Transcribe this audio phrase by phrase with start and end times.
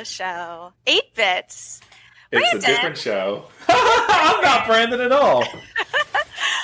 [0.00, 0.72] to the show.
[0.86, 1.80] 8 bits.
[2.32, 3.44] It's a different show.
[3.68, 5.44] I'm not Brandon at all.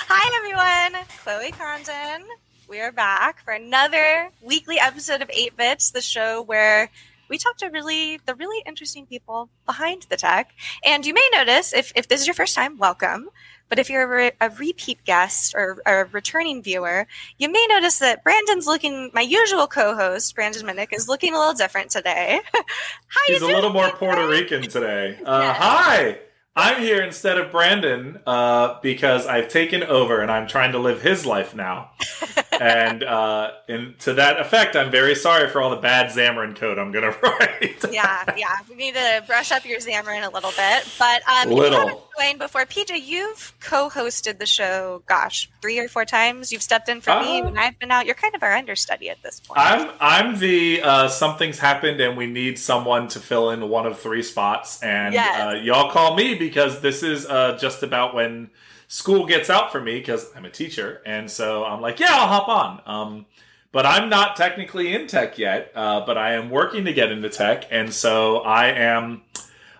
[0.09, 1.05] Hi, everyone.
[1.23, 2.27] Chloe Condon.
[2.67, 6.89] We are back for another weekly episode of 8 Bits, the show where
[7.29, 10.51] we talk to really the really interesting people behind the tech.
[10.85, 13.29] And you may notice if, if this is your first time, welcome.
[13.69, 17.07] But if you're a, re- a repeat guest or, or, a returning viewer,
[17.37, 19.11] you may notice that Brandon's looking.
[19.13, 22.39] My usual co-host, Brandon Minnick, is looking a little different today.
[22.53, 25.17] How He's a little more Puerto Rican today.
[25.25, 25.53] Uh, yeah.
[25.53, 26.19] Hi.
[26.57, 31.03] I'm here instead of Brandon uh, because I've taken over and I'm trying to live
[31.03, 31.91] his life now.
[32.59, 36.79] and uh, and to that effect, I'm very sorry for all the bad Xamarin code
[36.79, 37.85] I'm going to write.
[37.91, 38.55] yeah, yeah.
[38.67, 40.91] We need to brush up your Xamarin a little bit.
[40.97, 42.03] But um, little.
[42.17, 45.03] Wayne, before PJ, you've co-hosted the show.
[45.05, 46.51] Gosh, three or four times.
[46.51, 48.07] You've stepped in for uh, me when I've been out.
[48.07, 49.59] You're kind of our understudy at this point.
[49.59, 53.99] I'm I'm the uh, something's happened and we need someone to fill in one of
[53.99, 55.39] three spots, and yes.
[55.39, 58.49] Uh, y'all call me because this is uh, just about when
[58.87, 62.27] school gets out for me because I'm a teacher, and so I'm like, yeah, I'll
[62.27, 62.81] hop on.
[62.85, 63.25] Um,
[63.71, 67.29] but I'm not technically in tech yet, uh, but I am working to get into
[67.29, 69.23] tech, and so I am.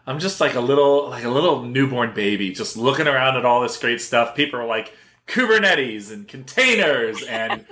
[0.06, 3.62] I'm just like a little like a little newborn baby, just looking around at all
[3.62, 4.36] this great stuff.
[4.36, 4.94] People are like
[5.28, 7.66] Kubernetes and containers, and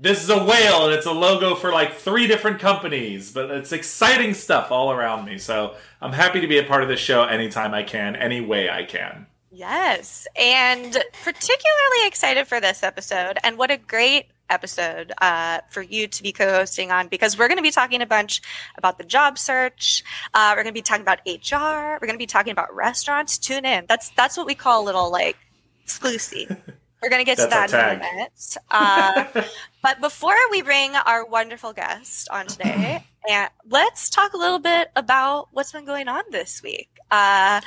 [0.00, 3.30] this is a whale, and it's a logo for like three different companies.
[3.30, 5.38] But it's exciting stuff all around me.
[5.38, 8.70] So I'm happy to be a part of this show anytime I can, any way
[8.70, 9.26] I can.
[9.50, 13.38] Yes, and particularly excited for this episode.
[13.44, 17.58] And what a great episode uh, for you to be co-hosting on because we're going
[17.58, 18.42] to be talking a bunch
[18.76, 20.02] about the job search.
[20.34, 21.98] Uh, we're going to be talking about HR.
[22.00, 23.38] We're going to be talking about restaurants.
[23.38, 23.84] Tune in.
[23.88, 25.36] That's that's what we call a little like
[25.82, 26.60] exclusive.
[27.04, 28.56] We're going to get to that in a minute.
[28.70, 29.42] Uh,
[29.82, 34.88] but before we bring our wonderful guest on today, and let's talk a little bit
[34.96, 36.88] about what's been going on this week.
[37.10, 37.60] Uh,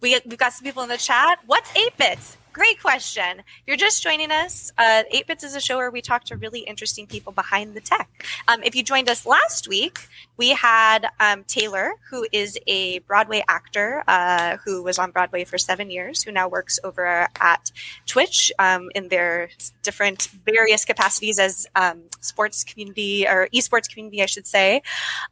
[0.00, 1.38] we, we've got some people in the chat.
[1.44, 2.38] What's 8 bits?
[2.54, 3.40] Great question.
[3.40, 6.36] If you're just joining us, uh, 8 Bits is a show where we talk to
[6.38, 8.24] really interesting people behind the tech.
[8.48, 13.42] Um, if you joined us last week, we had um, Taylor, who is a Broadway
[13.48, 17.72] actor uh, who was on Broadway for seven years, who now works over at
[18.06, 19.50] Twitch um, in their
[19.82, 24.80] different various capacities as um, sports community or esports community, I should say.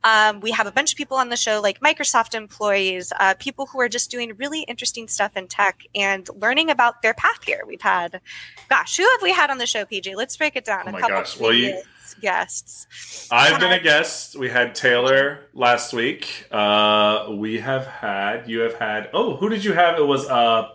[0.02, 3.66] Um, we have a bunch of people on the show, like Microsoft employees, uh, people
[3.66, 7.62] who are just doing really interesting stuff in tech and learning about their path here.
[7.64, 8.20] We've had,
[8.68, 10.16] gosh, who have we had on the show, PJ?
[10.16, 10.82] Let's break it down.
[10.86, 11.38] Oh a couple gosh.
[11.38, 11.80] Well, you,
[12.14, 13.28] guests.
[13.30, 14.36] I've been a guest.
[14.38, 16.46] We had Taylor last week.
[16.50, 19.98] Uh, we have had, you have had, oh, who did you have?
[19.98, 20.70] It was, uh,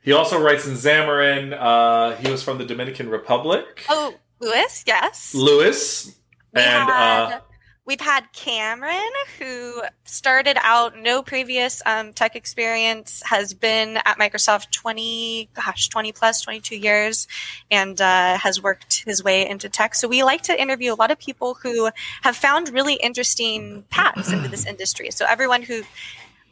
[0.00, 1.56] he also writes in Xamarin.
[1.58, 3.84] Uh, he was from the Dominican Republic.
[3.88, 5.34] Oh, Lewis, yes.
[5.34, 6.14] Lewis.
[6.54, 7.40] We and had, uh,
[7.84, 9.10] We've had Cameron,
[9.40, 16.12] who started out no previous um, tech experience, has been at Microsoft 20, gosh, 20
[16.12, 17.26] plus, 22 years,
[17.72, 19.96] and uh, has worked his way into tech.
[19.96, 21.90] So we like to interview a lot of people who
[22.22, 25.10] have found really interesting paths into this industry.
[25.10, 25.82] So everyone who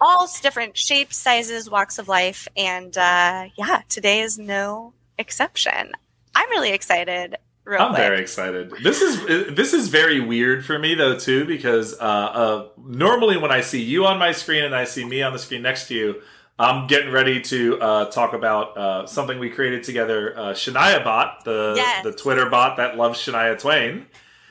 [0.00, 2.48] all different shapes, sizes, walks of life.
[2.56, 5.92] And uh, yeah, today is no exception.
[6.34, 7.98] I'm really excited Real I'm quick.
[7.98, 8.72] very excited.
[8.82, 13.52] This is this is very weird for me though too because uh, uh, normally when
[13.52, 15.94] I see you on my screen and I see me on the screen next to
[15.94, 16.22] you,
[16.58, 21.44] I'm getting ready to uh, talk about uh, something we created together, uh, Shania Bot,
[21.44, 22.02] the yes.
[22.02, 24.06] the Twitter bot that loves Shania Twain.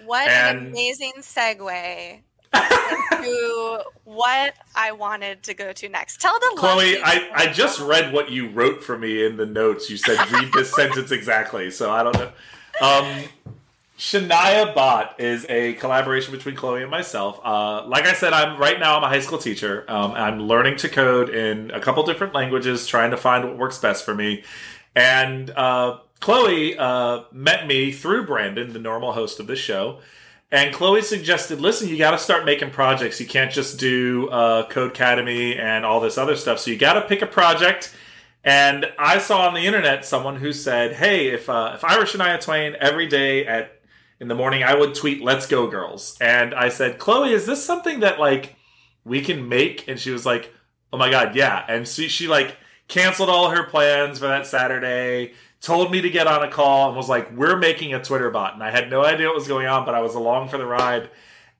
[0.05, 0.57] What and...
[0.57, 2.21] an amazing segue
[2.53, 6.19] to what I wanted to go to next.
[6.19, 9.89] Tell the Chloe, I, I just read what you wrote for me in the notes.
[9.89, 12.31] You said read this sentence exactly, so I don't know.
[12.81, 13.23] Um,
[13.97, 17.39] Shania Bot is a collaboration between Chloe and myself.
[17.43, 19.83] Uh, like I said, I'm right now I'm a high school teacher.
[19.89, 23.77] Um, I'm learning to code in a couple different languages, trying to find what works
[23.77, 24.43] best for me.
[24.95, 29.99] And uh, Chloe uh, met me through Brandon, the normal host of the show.
[30.51, 33.19] And Chloe suggested, listen, you got to start making projects.
[33.19, 36.59] You can't just do uh, Codecademy and all this other stuff.
[36.59, 37.93] So you got to pick a project
[38.43, 42.05] and I saw on the internet someone who said, "Hey, if uh, if I were
[42.05, 43.81] Shania Twain, every day at
[44.19, 47.63] in the morning, I would tweet "Let's go, girls." And I said, "Chloe, is this
[47.63, 48.55] something that like
[49.03, 50.53] we can make?" And she was like,
[50.93, 52.55] "Oh my god, yeah!" And she she like
[52.87, 55.33] canceled all her plans for that Saturday.
[55.61, 58.53] Told me to get on a call and was like, "We're making a Twitter bot."
[58.53, 60.65] And I had no idea what was going on, but I was along for the
[60.65, 61.09] ride.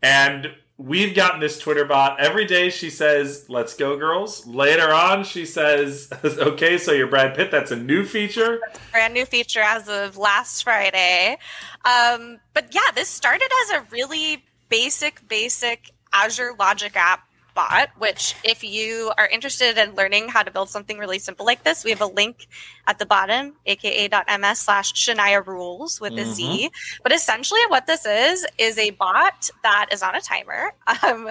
[0.02, 2.20] And we've gotten this Twitter bot.
[2.20, 4.48] Every day she says, let's go, girls.
[4.48, 7.52] Later on, she says, okay, so you're Brad Pitt.
[7.52, 8.60] That's a new feature.
[8.92, 11.38] brand new feature as of last Friday.
[11.84, 18.36] Um, but yeah, this started as a really basic, basic Azure Logic App bot, which
[18.44, 21.92] if you are interested in learning how to build something really simple like this, we
[21.92, 22.48] have a link
[22.88, 26.30] at the bottom, aka.ms slash Shania rules with mm-hmm.
[26.30, 26.44] a Z.
[26.44, 27.01] Mm-hmm.
[27.04, 30.74] But essentially what this is, is a bot that is on a timer.
[31.04, 31.30] Um,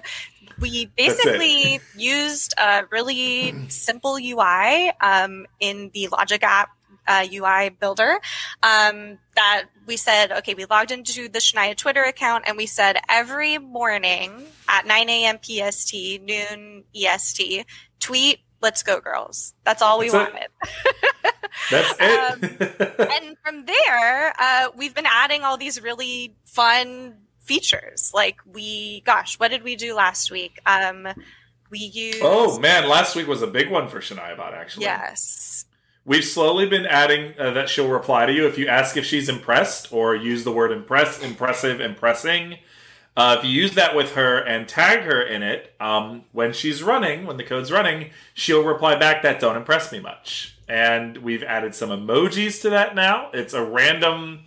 [0.61, 6.71] we basically used a really simple UI um, in the Logic app
[7.09, 8.21] uh, UI builder
[8.63, 12.99] um, that we said, okay, we logged into the Shania Twitter account and we said
[13.09, 15.39] every morning at 9 a.m.
[15.43, 17.65] PST, noon EST,
[17.99, 19.55] tweet, let's go girls.
[19.65, 20.49] That's all we That's wanted.
[21.71, 22.99] That's it.
[22.99, 28.13] um, and from there, uh, we've been adding all these really fun features.
[28.15, 30.61] Like we, gosh, what did we do last week?
[30.67, 31.09] Um,
[31.71, 32.21] we used.
[32.23, 34.55] Oh man, last week was a big one for Shania Bot.
[34.55, 35.65] Actually, yes.
[36.09, 39.29] We've slowly been adding uh, that she'll reply to you if you ask if she's
[39.29, 42.57] impressed or use the word impress, impressive, impressing.
[43.15, 46.83] Uh, if you use that with her and tag her in it, um, when she's
[46.83, 50.57] running, when the code's running, she'll reply back that don't impress me much.
[50.67, 53.31] And we've added some emojis to that now.
[53.35, 54.45] It's a random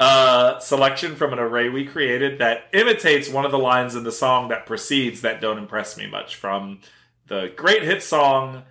[0.00, 4.12] uh, selection from an array we created that imitates one of the lines in the
[4.12, 6.80] song that precedes that don't impress me much from
[7.26, 8.62] the great hit song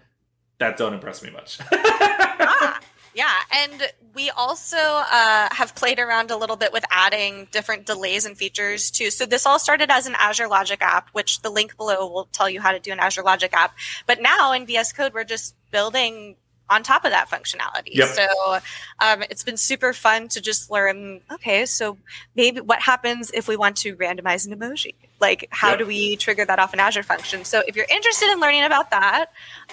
[0.61, 1.59] that don't impress me much.
[1.71, 2.79] ah,
[3.13, 8.25] yeah, and we also uh, have played around a little bit with adding different delays
[8.25, 9.09] and features too.
[9.09, 12.49] So this all started as an Azure Logic app, which the link below will tell
[12.49, 13.75] you how to do an Azure Logic app.
[14.07, 16.35] But now in VS Code, we're just building
[16.71, 17.93] on top of that functionality.
[17.93, 18.07] Yep.
[18.07, 18.59] So
[18.99, 21.19] um, it's been super fun to just learn.
[21.31, 21.97] Okay, so
[22.35, 24.95] maybe what happens if we want to randomize an emoji?
[25.19, 25.79] Like, how yep.
[25.79, 27.43] do we trigger that off an Azure function?
[27.43, 29.25] So if you're interested in learning about that,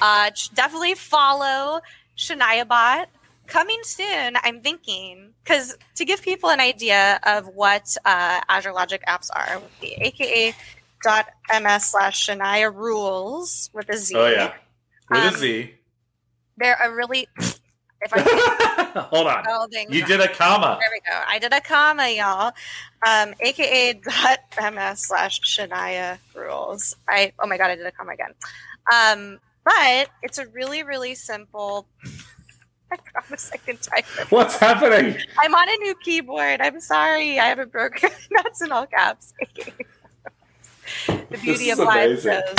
[0.02, 1.80] uh, definitely follow
[2.16, 3.08] Shania Bot.
[3.46, 9.02] Coming soon, I'm thinking, because to give people an idea of what uh, Azure Logic
[9.08, 10.54] apps are, the aka
[11.02, 11.28] dot
[11.62, 14.14] ms slash Shania rules with a Z.
[14.16, 14.52] Oh yeah,
[15.08, 15.77] with um, a Z
[16.58, 17.28] they're a really.
[18.00, 18.20] If I
[19.10, 19.44] hold on,
[19.90, 20.78] you did a comma.
[20.80, 21.20] There we go.
[21.26, 22.52] I did a comma, y'all.
[23.06, 24.38] Um, AKA dot
[24.72, 26.94] ms slash Shania rules.
[27.08, 28.34] I oh my god, I did a comma again.
[28.92, 31.86] Um, but it's a really really simple.
[32.90, 34.30] I promise I can type it.
[34.30, 35.18] What's happening?
[35.38, 36.60] I'm on a new keyboard.
[36.60, 37.38] I'm sorry.
[37.38, 38.10] I haven't broken.
[38.30, 39.34] That's in all caps.
[41.06, 42.54] the beauty of live shows.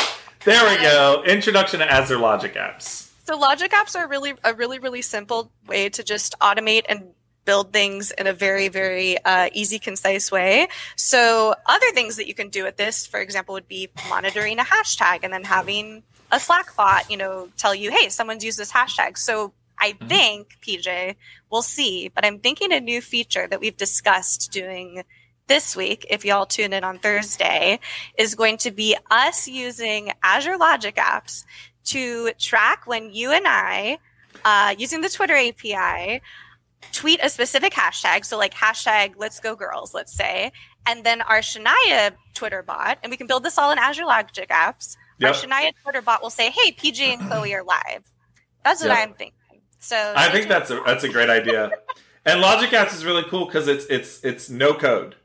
[0.46, 1.24] There we go.
[1.25, 3.09] Introduction to Azure Logic apps.
[3.30, 7.12] So logic apps are really a really really simple way to just automate and
[7.46, 12.34] build things in a very very uh, easy concise way so other things that you
[12.34, 16.40] can do with this for example would be monitoring a hashtag and then having a
[16.40, 20.08] slack bot you know tell you hey someone's used this hashtag so i mm-hmm.
[20.08, 21.16] think pj
[21.52, 25.04] we'll see but i'm thinking a new feature that we've discussed doing
[25.50, 27.80] this week, if y'all tune in on Thursday,
[28.18, 31.44] is going to be us using Azure Logic apps
[31.86, 34.00] to track when you and I,
[34.46, 36.22] uh, using the Twitter API,
[36.92, 38.25] tweet a specific hashtag.
[38.25, 40.51] So, like hashtag Let's Go Girls, let's say,
[40.86, 44.50] and then our Shania Twitter bot, and we can build this all in Azure Logic
[44.50, 44.98] apps.
[45.20, 45.36] Yep.
[45.36, 48.12] Our Shania Twitter bot will say, "Hey, PJ and Chloe are live."
[48.63, 48.98] That's what yep.
[49.00, 49.62] I'm thinking.
[49.80, 51.72] So I think that's a that's a great idea.
[52.25, 55.15] and Logic Apps is really cool because it's it's it's no code.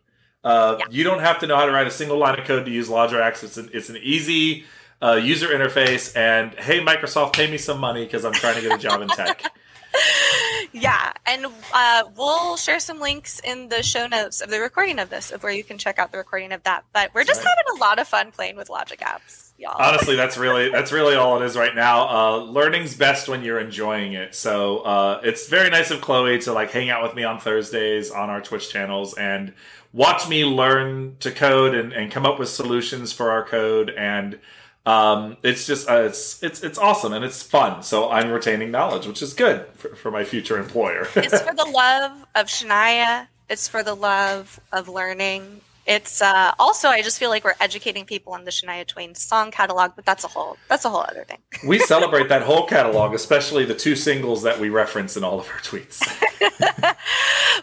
[0.43, 0.85] Uh, yeah.
[0.91, 2.89] You don't have to know how to write a single line of code to use
[2.89, 3.43] Logic Apps.
[3.43, 4.65] It's an, it's an easy
[5.05, 8.73] uh, user interface, and hey, Microsoft, pay me some money because I'm trying to get
[8.73, 9.45] a job in tech.
[10.73, 15.11] yeah, and uh, we'll share some links in the show notes of the recording of
[15.11, 16.85] this, of where you can check out the recording of that.
[16.95, 17.55] But we're just right.
[17.57, 19.77] having a lot of fun playing with Logic apps, y'all.
[19.79, 22.09] Honestly, that's really that's really all it is right now.
[22.09, 24.35] Uh, learning's best when you're enjoying it.
[24.35, 28.11] So uh, it's very nice of Chloe to like hang out with me on Thursdays
[28.11, 29.53] on our Twitch channels and
[29.93, 34.39] watch me learn to code and, and come up with solutions for our code and
[34.87, 37.83] um, it's just uh, it's it's it's awesome and it's fun.
[37.83, 41.09] So I'm retaining knowledge, which is good for, for my future employer.
[41.17, 43.29] it's for the love of Shania.
[43.49, 45.61] It's for the love of learning.
[45.87, 49.51] It's uh, also I just feel like we're educating people on the Shania Twain song
[49.51, 51.39] catalog, but that's a whole that's a whole other thing.
[51.67, 55.49] we celebrate that whole catalog, especially the two singles that we reference in all of
[55.49, 56.03] our tweets.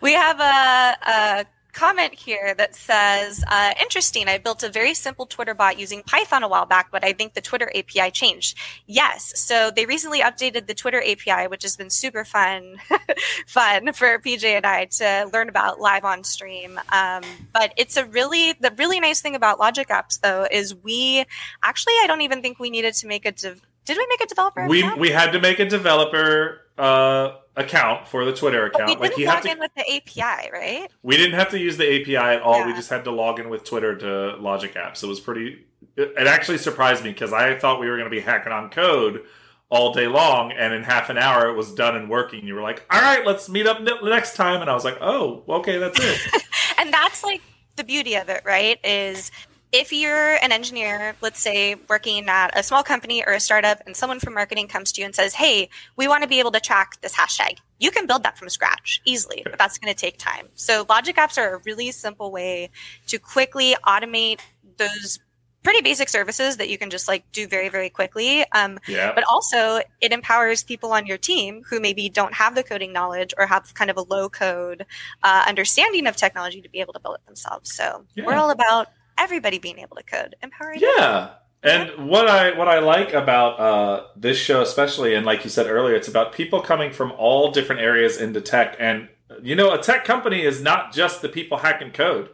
[0.02, 4.28] we have a, a comment here that says, uh, interesting.
[4.28, 7.34] I built a very simple Twitter bot using Python a while back, but I think
[7.34, 8.58] the Twitter API changed.
[8.88, 9.40] Yes.
[9.40, 12.78] So they recently updated the Twitter API, which has been super fun,
[13.48, 16.80] fun for PJ and I to learn about live on stream.
[16.90, 17.24] Um,
[17.54, 21.26] but it's a really, the really nice thing about Logic Apps though, is we
[21.64, 24.28] actually, I don't even think we needed to make a, de- did we make a
[24.28, 24.68] developer?
[24.68, 25.00] We, account?
[25.00, 29.00] we had to make a developer, uh, account for the Twitter account.
[29.00, 30.88] But we didn't like log to, in with the API, right?
[31.04, 32.60] We didn't have to use the API at all.
[32.60, 32.68] Yeah.
[32.68, 35.04] We just had to log in with Twitter to Logic Apps.
[35.04, 38.16] It was pretty it, it actually surprised me because I thought we were going to
[38.16, 39.24] be hacking on code
[39.70, 42.46] all day long, and in half an hour it was done and working.
[42.46, 45.44] You were like, "All right, let's meet up next time," and I was like, "Oh,
[45.48, 46.44] okay, that's it."
[46.78, 47.42] and that's like
[47.76, 48.80] the beauty of it, right?
[48.84, 49.32] Is
[49.72, 53.96] if you're an engineer, let's say working at a small company or a startup, and
[53.96, 56.60] someone from marketing comes to you and says, Hey, we want to be able to
[56.60, 60.18] track this hashtag, you can build that from scratch easily, but that's going to take
[60.18, 60.50] time.
[60.56, 62.70] So, logic apps are a really simple way
[63.08, 64.40] to quickly automate
[64.78, 65.20] those
[65.64, 69.12] pretty basic services that you can just like do very very quickly um, yeah.
[69.14, 73.32] but also it empowers people on your team who maybe don't have the coding knowledge
[73.38, 74.88] or have kind of a low code
[75.22, 78.26] uh, understanding of technology to be able to build it themselves so yeah.
[78.26, 78.88] we're all about
[79.22, 80.80] everybody being able to code, empowering.
[80.82, 81.30] Yeah.
[81.64, 85.68] And what I what I like about uh, this show, especially, and like you said
[85.68, 88.76] earlier, it's about people coming from all different areas into tech.
[88.80, 89.10] And
[89.44, 92.30] you know, a tech company is not just the people hacking code.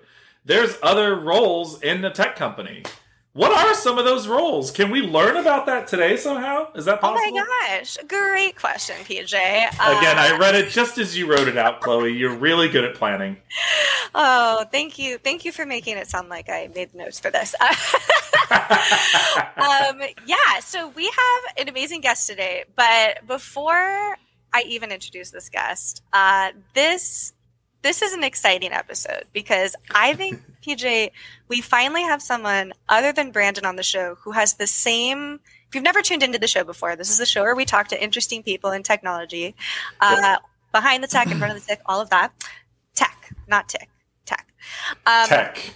[0.45, 2.83] There's other roles in the tech company.
[3.33, 4.71] What are some of those roles?
[4.71, 6.73] Can we learn about that today somehow?
[6.73, 7.21] Is that possible?
[7.23, 9.33] Oh my gosh, great question, PJ.
[9.35, 12.11] Uh, Again, I read it just as you wrote it out, Chloe.
[12.13, 13.37] You're really good at planning.
[14.15, 15.17] Oh, thank you.
[15.19, 17.53] Thank you for making it sound like I made notes for this.
[18.49, 24.17] um, yeah, so we have an amazing guest today, but before
[24.53, 27.33] I even introduce this guest, uh, this
[27.81, 31.11] this is an exciting episode because I think PJ,
[31.47, 35.39] we finally have someone other than Brandon on the show who has the same.
[35.67, 37.87] If you've never tuned into the show before, this is a show where we talk
[37.89, 39.55] to interesting people in technology,
[39.99, 40.37] uh,
[40.71, 42.31] behind the tech, in front of the tech, all of that.
[42.95, 43.89] Tech, not tick,
[44.25, 44.47] tech.
[45.05, 45.73] Um, tech.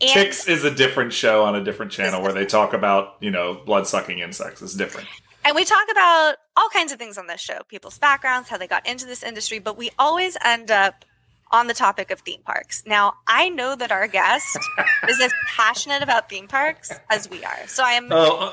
[0.00, 3.60] Ticks is a different show on a different channel where they talk about, you know,
[3.66, 4.62] blood sucking insects.
[4.62, 5.06] It's different.
[5.44, 8.66] And we talk about all kinds of things on this show people's backgrounds, how they
[8.66, 11.04] got into this industry, but we always end up
[11.50, 12.82] on the topic of theme parks.
[12.86, 14.58] Now, I know that our guest
[15.08, 17.66] is as passionate about theme parks as we are.
[17.66, 18.08] So I am.
[18.10, 18.52] Oh, uh,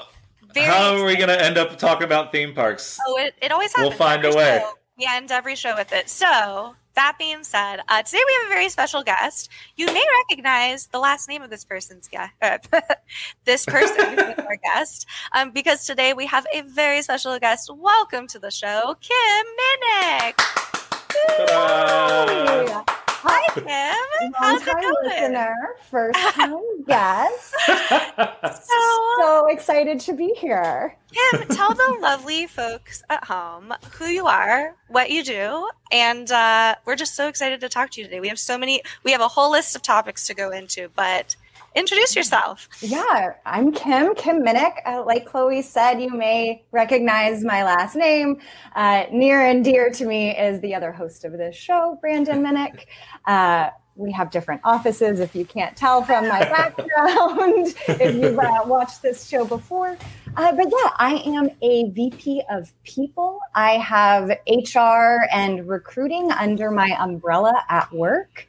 [0.53, 2.99] very how are we going to end up talking about theme parks?
[3.07, 3.89] Oh, it, it always happens.
[3.89, 4.59] We'll find a way.
[4.61, 4.73] Show.
[4.97, 6.09] We end every show with it.
[6.09, 9.49] So, that being said, uh, today we have a very special guest.
[9.75, 12.57] You may recognize the last name of this person's guest, uh,
[13.45, 17.69] this person our guest, um, because today we have a very special guest.
[17.71, 20.66] Welcome to the show, Kim Minnick.
[23.19, 24.33] Hi, Kim.
[24.35, 24.93] How's it going?
[25.03, 25.55] listener,
[25.89, 26.55] first time
[26.87, 27.55] guest.
[27.65, 30.95] so, so excited to be here.
[31.11, 36.75] Kim, tell the lovely folks at home who you are, what you do, and uh,
[36.85, 38.19] we're just so excited to talk to you today.
[38.19, 41.35] We have so many, we have a whole list of topics to go into, but
[41.75, 42.67] introduce yourself.
[42.81, 44.77] Yeah, I'm Kim, Kim Minnick.
[44.85, 48.39] Uh, like Chloe said, you may recognize my last name.
[48.75, 52.85] Uh, near and dear to me is the other host of this show, Brandon Minnick.
[53.97, 59.01] We have different offices if you can't tell from my background, if you've uh, watched
[59.01, 59.97] this show before.
[60.35, 63.39] Uh, but yeah, I am a VP of people.
[63.55, 68.47] I have HR and recruiting under my umbrella at work.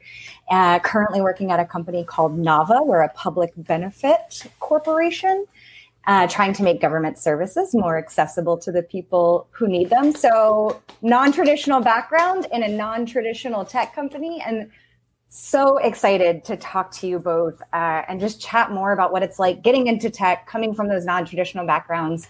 [0.51, 2.85] Uh, currently working at a company called Nava.
[2.85, 5.45] We're a public benefit corporation.
[6.07, 10.11] Uh, trying to make government services more accessible to the people who need them.
[10.11, 14.71] So, non traditional background in a non traditional tech company, and
[15.29, 19.39] so excited to talk to you both uh, and just chat more about what it's
[19.39, 22.27] like getting into tech, coming from those non traditional backgrounds,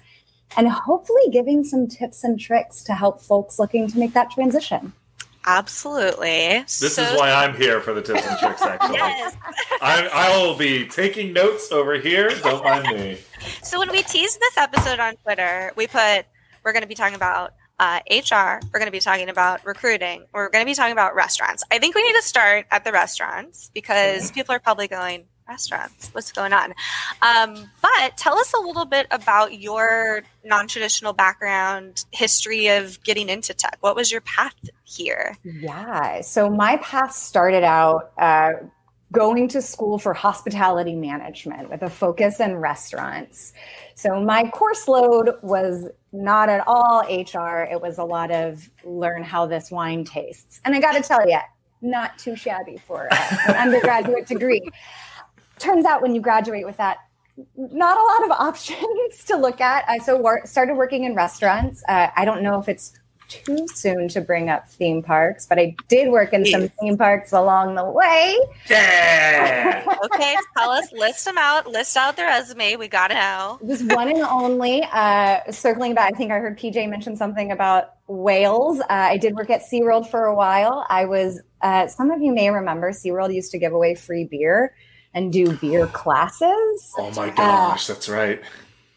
[0.58, 4.94] and hopefully giving some tips and tricks to help folks looking to make that transition.
[5.46, 6.60] Absolutely.
[6.60, 8.94] This so- is why I'm here for the tips and tricks section.
[8.94, 9.36] yes.
[9.82, 12.30] I, I will be taking notes over here.
[12.44, 13.18] Don't mind me.
[13.64, 16.26] So when we teased this episode on Twitter, we put
[16.64, 18.60] we're going to be talking about uh, HR.
[18.72, 20.26] We're going to be talking about recruiting.
[20.34, 21.64] We're going to be talking about restaurants.
[21.72, 24.34] I think we need to start at the restaurants because mm-hmm.
[24.34, 26.74] people are probably going, restaurants, what's going on?
[27.22, 33.28] Um, but tell us a little bit about your non traditional background, history of getting
[33.28, 33.78] into tech.
[33.82, 35.36] What was your path here?
[35.44, 36.22] Yeah.
[36.22, 38.12] So my path started out.
[38.18, 38.54] Uh,
[39.12, 43.54] going to school for hospitality management with a focus in restaurants.
[43.96, 47.68] So my course load was not at all HR.
[47.72, 50.62] It was a lot of learn how this wine tastes.
[50.64, 51.40] And I got to tell you,
[51.82, 53.08] not too shabby for
[53.48, 54.70] an undergraduate degree.
[55.58, 56.98] Turns out when you graduate with that,
[57.58, 59.86] not a lot of options to look at.
[59.88, 61.82] I so wor- started working in restaurants.
[61.88, 62.99] Uh, I don't know if it's
[63.30, 67.32] too soon to bring up theme parks, but I did work in some theme parks
[67.32, 68.38] along the way.
[68.70, 69.86] Yeah.
[70.06, 72.76] okay, tell us, list them out, list out their resume.
[72.76, 73.60] We got to know.
[73.62, 74.84] It was one and only.
[74.92, 78.80] Uh, circling back, I think I heard PJ mention something about whales.
[78.82, 80.86] Uh, I did work at SeaWorld for a while.
[80.90, 84.76] I was, uh, some of you may remember, SeaWorld used to give away free beer
[85.14, 86.94] and do beer classes.
[86.98, 88.42] Oh my gosh, uh, that's right.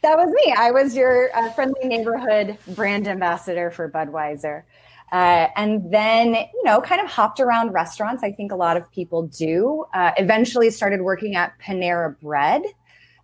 [0.02, 0.52] That was me.
[0.56, 4.64] I was your uh, friendly neighborhood brand ambassador for Budweiser.
[5.12, 8.25] Uh, and then, you know, kind of hopped around restaurants.
[8.25, 9.85] I think a lot of people do.
[9.94, 12.62] Uh, eventually started working at Panera Bread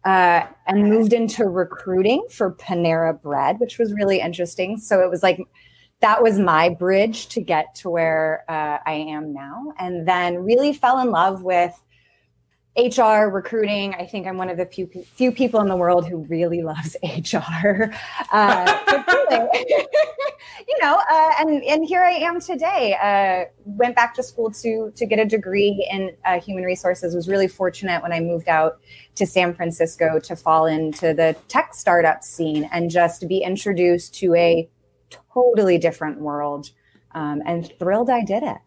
[0.04, 4.76] uh, and moved into recruiting for Panera Bread, which was really interesting.
[4.76, 5.40] So it was like,
[6.00, 9.72] that was my bridge to get to where uh, I am now.
[9.78, 11.82] And then really fell in love with
[12.76, 13.94] HR, recruiting.
[13.94, 16.96] I think I'm one of the few few people in the world who really loves
[17.04, 17.92] HR.
[18.30, 18.78] Uh,
[20.68, 22.96] you know, uh, and and here I am today.
[23.02, 27.16] Uh, went back to school to to get a degree in uh, human resources.
[27.16, 28.78] Was really fortunate when I moved out
[29.16, 34.34] to San Francisco to fall into the tech startup scene and just be introduced to
[34.36, 34.68] a
[35.32, 36.70] totally different world.
[37.12, 38.58] Um, and thrilled I did it.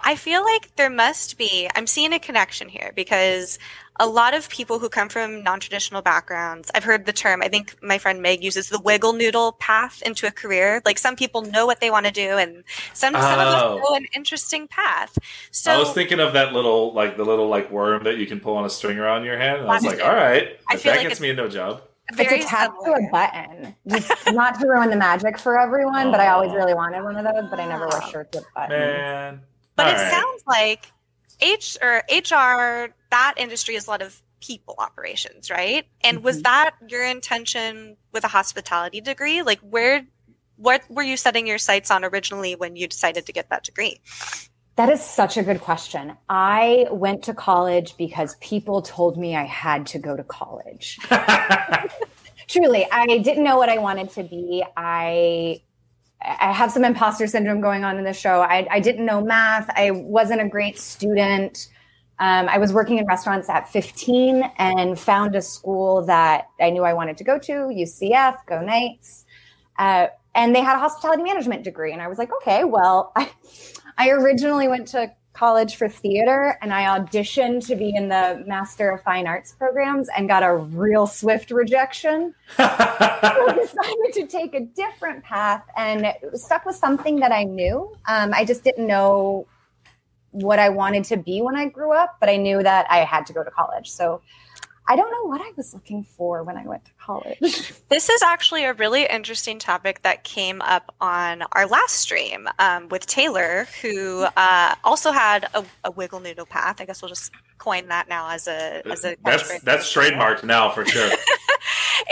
[0.00, 3.58] I feel like there must be, I'm seeing a connection here because
[3.98, 7.48] a lot of people who come from non traditional backgrounds, I've heard the term, I
[7.48, 10.82] think my friend Meg uses the wiggle noodle path into a career.
[10.84, 12.62] Like some people know what they want to do and
[12.92, 13.20] some, oh.
[13.20, 13.78] some of us oh.
[13.78, 15.18] know an interesting path.
[15.50, 18.38] So I was thinking of that little, like the little like worm that you can
[18.38, 19.62] pull on a string around your hand.
[19.62, 21.82] And I was like, all right, if that like gets me a no job.
[22.12, 23.00] Very it's attached similar.
[23.00, 23.74] to a button.
[23.88, 26.10] Just not to ruin the magic for everyone, oh.
[26.12, 26.56] but I always oh.
[26.56, 28.10] really wanted one of those, but I never wear oh.
[28.10, 28.78] shirts with buttons.
[28.78, 29.40] Man.
[29.76, 30.10] But All it right.
[30.10, 30.92] sounds like
[31.40, 35.86] H or HR, that industry is a lot of people operations, right?
[36.02, 36.24] And mm-hmm.
[36.24, 39.42] was that your intention with a hospitality degree?
[39.42, 40.06] Like where
[40.56, 44.00] what were you setting your sights on originally when you decided to get that degree?
[44.76, 46.16] That is such a good question.
[46.28, 50.98] I went to college because people told me I had to go to college.
[52.48, 54.64] Truly, I didn't know what I wanted to be.
[54.76, 55.62] I
[56.22, 58.40] I have some imposter syndrome going on in the show.
[58.40, 59.70] I, I didn't know math.
[59.76, 61.68] I wasn't a great student.
[62.18, 66.82] Um, I was working in restaurants at 15 and found a school that I knew
[66.82, 69.26] I wanted to go to, UCF, Go Knights.
[69.78, 71.92] Uh, and they had a hospitality management degree.
[71.92, 73.30] And I was like, okay, well, I,
[73.98, 78.90] I originally went to college for theater and I auditioned to be in the Master
[78.90, 82.34] of Fine Arts programs and got a real swift rejection.
[82.56, 87.94] so I decided to take a different path and stuck with something that I knew.
[88.08, 89.46] Um, I just didn't know
[90.30, 93.26] what I wanted to be when I grew up, but I knew that I had
[93.26, 93.90] to go to college.
[93.90, 94.22] So
[94.88, 97.40] I don't know what I was looking for when I went to college.
[97.88, 102.88] this is actually a really interesting topic that came up on our last stream um,
[102.88, 106.80] with Taylor, who uh, also had a, a, wiggle noodle path.
[106.80, 110.70] I guess we'll just coin that now as a as a that's that's trademarked now
[110.70, 111.10] for sure.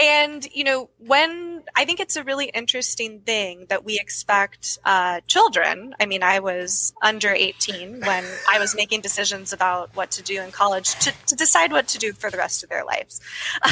[0.00, 5.20] and you know when i think it's a really interesting thing that we expect uh,
[5.26, 10.22] children i mean i was under 18 when i was making decisions about what to
[10.22, 13.20] do in college to, to decide what to do for the rest of their lives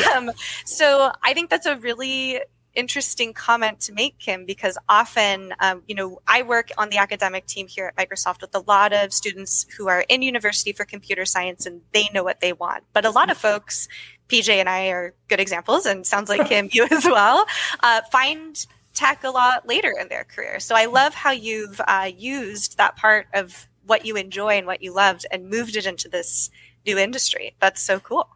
[0.01, 0.11] yeah.
[0.17, 0.31] um,
[0.65, 2.41] so i think that's a really
[2.75, 7.47] interesting comment to make, Kim, because often, um, you know, I work on the academic
[7.47, 11.25] team here at Microsoft with a lot of students who are in university for computer
[11.25, 12.85] science and they know what they want.
[12.93, 13.89] But a lot of folks,
[14.29, 17.47] PJ and I are good examples, and sounds like Kim, you as well,
[17.81, 20.61] uh, find tech a lot later in their career.
[20.61, 24.83] So I love how you've uh, used that part of what you enjoy and what
[24.83, 26.51] you loved and moved it into this
[26.87, 27.55] new industry.
[27.61, 28.29] That's so cool.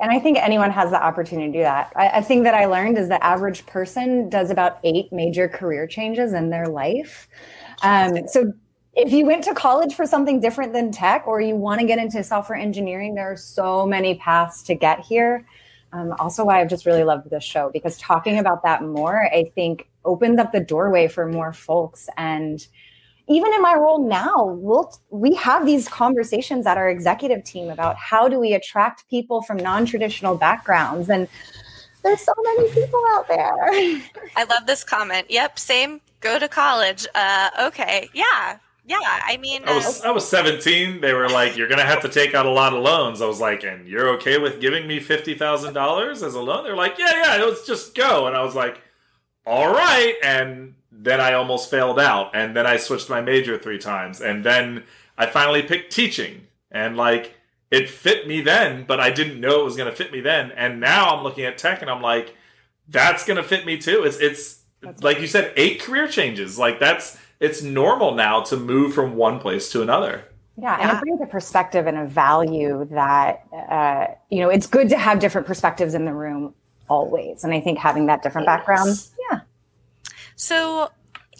[0.00, 1.92] And I think anyone has the opportunity to do that.
[1.96, 5.86] I, I, think that I learned is the average person does about eight major career
[5.86, 7.28] changes in their life.
[7.82, 8.52] Um, so
[8.94, 11.98] if you went to college for something different than tech or you want to get
[11.98, 15.46] into software engineering, there are so many paths to get here.
[15.92, 19.44] Um, also, why I've just really loved this show because talking about that more, I
[19.54, 22.66] think, opens up the doorway for more folks and
[23.28, 27.96] even in my role now, we'll we have these conversations at our executive team about
[27.96, 31.28] how do we attract people from non-traditional backgrounds and
[32.06, 33.56] there's so many people out there.
[34.36, 35.26] I love this comment.
[35.28, 36.00] Yep, same.
[36.20, 37.04] Go to college.
[37.16, 38.98] Uh, okay, yeah, yeah.
[39.02, 41.00] I mean, I was uh, I was 17.
[41.00, 43.40] They were like, "You're gonna have to take out a lot of loans." I was
[43.40, 46.96] like, "And you're okay with giving me fifty thousand dollars as a loan?" They're like,
[46.96, 47.44] "Yeah, yeah.
[47.44, 48.80] Let's just go." And I was like,
[49.44, 53.78] "All right." And then I almost failed out, and then I switched my major three
[53.78, 54.84] times, and then
[55.18, 57.34] I finally picked teaching, and like
[57.70, 60.52] it fit me then, but I didn't know it was going to fit me then,
[60.52, 62.34] and now I'm looking at tech, and I'm like,
[62.88, 64.04] that's going to fit me too.
[64.04, 66.58] It's it's that's like you said, eight career changes.
[66.58, 70.24] Like that's it's normal now to move from one place to another.
[70.58, 74.88] Yeah, and it brings a perspective and a value that uh, you know it's good
[74.88, 76.54] to have different perspectives in the room
[76.88, 78.58] always, and I think having that different yes.
[78.58, 79.40] background, yeah,
[80.36, 80.90] so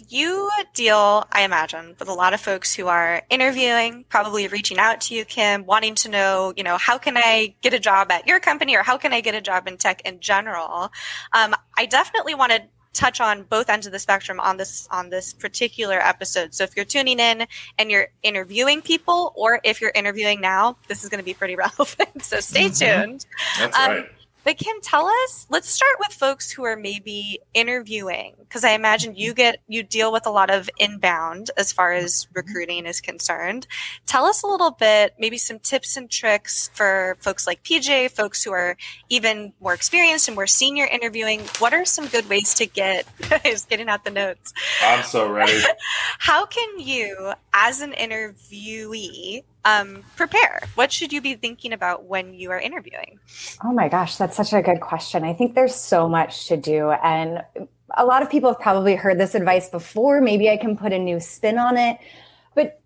[0.09, 5.01] you deal, I imagine, with a lot of folks who are interviewing, probably reaching out
[5.01, 8.27] to you, Kim, wanting to know, you know, how can I get a job at
[8.27, 10.91] your company or how can I get a job in tech in general?
[11.33, 12.61] Um, I definitely want to
[12.93, 16.53] touch on both ends of the spectrum on this on this particular episode.
[16.53, 17.45] So if you're tuning in
[17.77, 21.55] and you're interviewing people, or if you're interviewing now, this is going to be pretty
[21.67, 22.23] relevant.
[22.23, 23.01] So stay mm-hmm.
[23.03, 23.25] tuned.
[23.59, 24.11] That's um, right.
[24.47, 25.45] But Kim, tell us.
[25.49, 30.09] Let's start with folks who are maybe interviewing, because I imagine you get you deal
[30.09, 33.67] with a lot of inbound as far as recruiting is concerned.
[34.05, 38.41] Tell us a little bit, maybe some tips and tricks for folks like PJ, folks
[38.41, 38.77] who are
[39.09, 41.41] even more experienced and more senior interviewing.
[41.59, 43.05] What are some good ways to get?
[43.43, 44.53] just getting out the notes.
[44.81, 45.59] I'm so ready.
[46.19, 50.61] How can you, as an interviewee, um, prepare?
[50.75, 53.19] What should you be thinking about when you are interviewing?
[53.63, 55.23] Oh my gosh, that's such a good question.
[55.23, 56.91] I think there's so much to do.
[56.91, 57.43] And
[57.95, 60.21] a lot of people have probably heard this advice before.
[60.21, 61.97] Maybe I can put a new spin on it.
[62.55, 62.81] But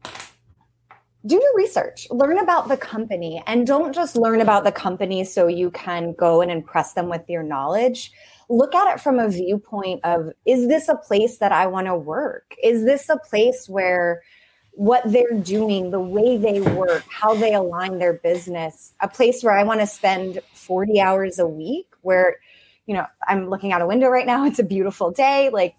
[1.26, 5.46] do your research, learn about the company, and don't just learn about the company so
[5.46, 8.12] you can go and impress them with your knowledge.
[8.50, 11.96] Look at it from a viewpoint of is this a place that I want to
[11.96, 12.56] work?
[12.64, 14.24] Is this a place where
[14.72, 19.58] what they're doing, the way they work, how they align their business, a place where
[19.58, 22.38] I want to spend 40 hours a week, where,
[22.86, 25.50] you know, I'm looking out a window right now, it's a beautiful day.
[25.50, 25.76] Like,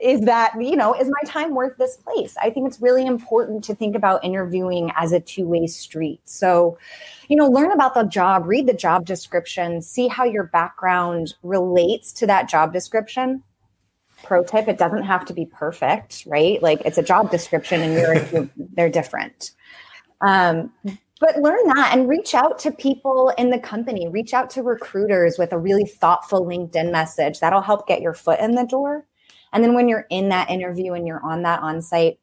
[0.00, 2.36] is that, you know, is my time worth this place?
[2.40, 6.20] I think it's really important to think about interviewing as a two way street.
[6.24, 6.78] So,
[7.28, 12.12] you know, learn about the job, read the job description, see how your background relates
[12.12, 13.42] to that job description
[14.28, 16.62] pro tip it doesn't have to be perfect right?
[16.62, 19.52] Like it's a job description and you're, you're they're different.
[20.20, 20.72] Um,
[21.20, 24.06] but learn that and reach out to people in the company.
[24.06, 27.40] Reach out to recruiters with a really thoughtful linkedin message.
[27.40, 29.06] That'll help get your foot in the door.
[29.52, 32.18] And then when you're in that interview and you're on that on site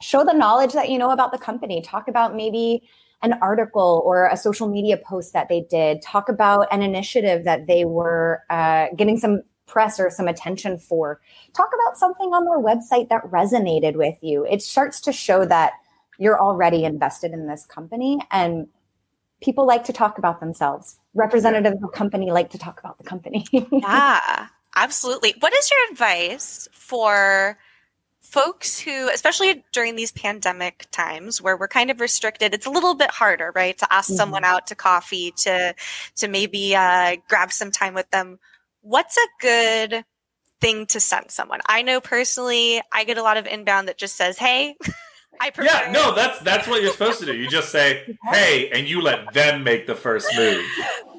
[0.00, 1.80] show the knowledge that you know about the company.
[1.80, 2.82] Talk about maybe
[3.22, 6.02] an article or a social media post that they did.
[6.02, 9.42] Talk about an initiative that they were uh, getting some
[9.72, 11.18] press or some attention for.
[11.54, 14.44] Talk about something on their website that resonated with you.
[14.44, 15.72] It starts to show that
[16.18, 18.68] you're already invested in this company and
[19.40, 20.98] people like to talk about themselves.
[21.14, 23.46] Representatives of the company like to talk about the company.
[23.72, 25.34] yeah, absolutely.
[25.40, 27.58] What is your advice for
[28.20, 32.94] folks who, especially during these pandemic times where we're kind of restricted, it's a little
[32.94, 33.76] bit harder, right?
[33.78, 34.16] To ask mm-hmm.
[34.16, 35.74] someone out to coffee, to
[36.16, 38.38] to maybe uh, grab some time with them
[38.82, 40.04] what's a good
[40.60, 41.60] thing to send someone?
[41.66, 44.76] I know personally, I get a lot of inbound that just says, "Hey."
[45.40, 45.70] I prefer.
[45.72, 47.34] Yeah, no, that's that's what you're supposed to do.
[47.34, 50.62] You just say, "Hey," and you let them make the first move.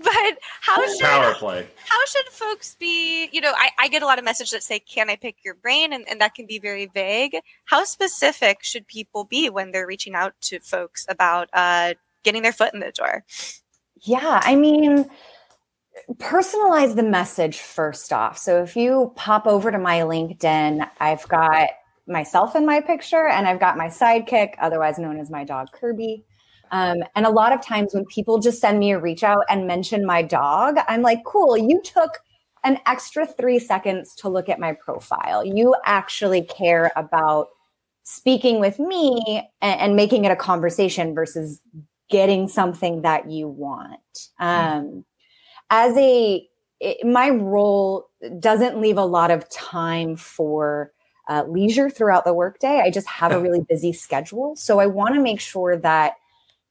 [0.03, 1.67] But how should power play?
[1.87, 3.27] How should folks be?
[3.31, 5.55] You know, I, I get a lot of messages that say, "Can I pick your
[5.55, 7.37] brain?" and, and that can be very vague.
[7.65, 12.53] How specific should people be when they're reaching out to folks about uh, getting their
[12.53, 13.25] foot in the door?
[14.01, 15.09] Yeah, I mean,
[16.15, 18.37] personalize the message first off.
[18.37, 21.69] So if you pop over to my LinkedIn, I've got
[22.07, 26.25] myself in my picture and I've got my sidekick, otherwise known as my dog Kirby.
[26.71, 29.67] Um, and a lot of times when people just send me a reach out and
[29.67, 32.19] mention my dog, I'm like, cool, you took
[32.63, 35.45] an extra three seconds to look at my profile.
[35.45, 37.47] You actually care about
[38.03, 41.61] speaking with me and, and making it a conversation versus
[42.09, 43.99] getting something that you want.
[44.39, 45.05] Um,
[45.73, 46.47] as a
[46.79, 48.05] it, my role
[48.39, 50.91] doesn't leave a lot of time for
[51.29, 52.81] uh, leisure throughout the workday.
[52.83, 56.13] I just have a really busy schedule, so I want to make sure that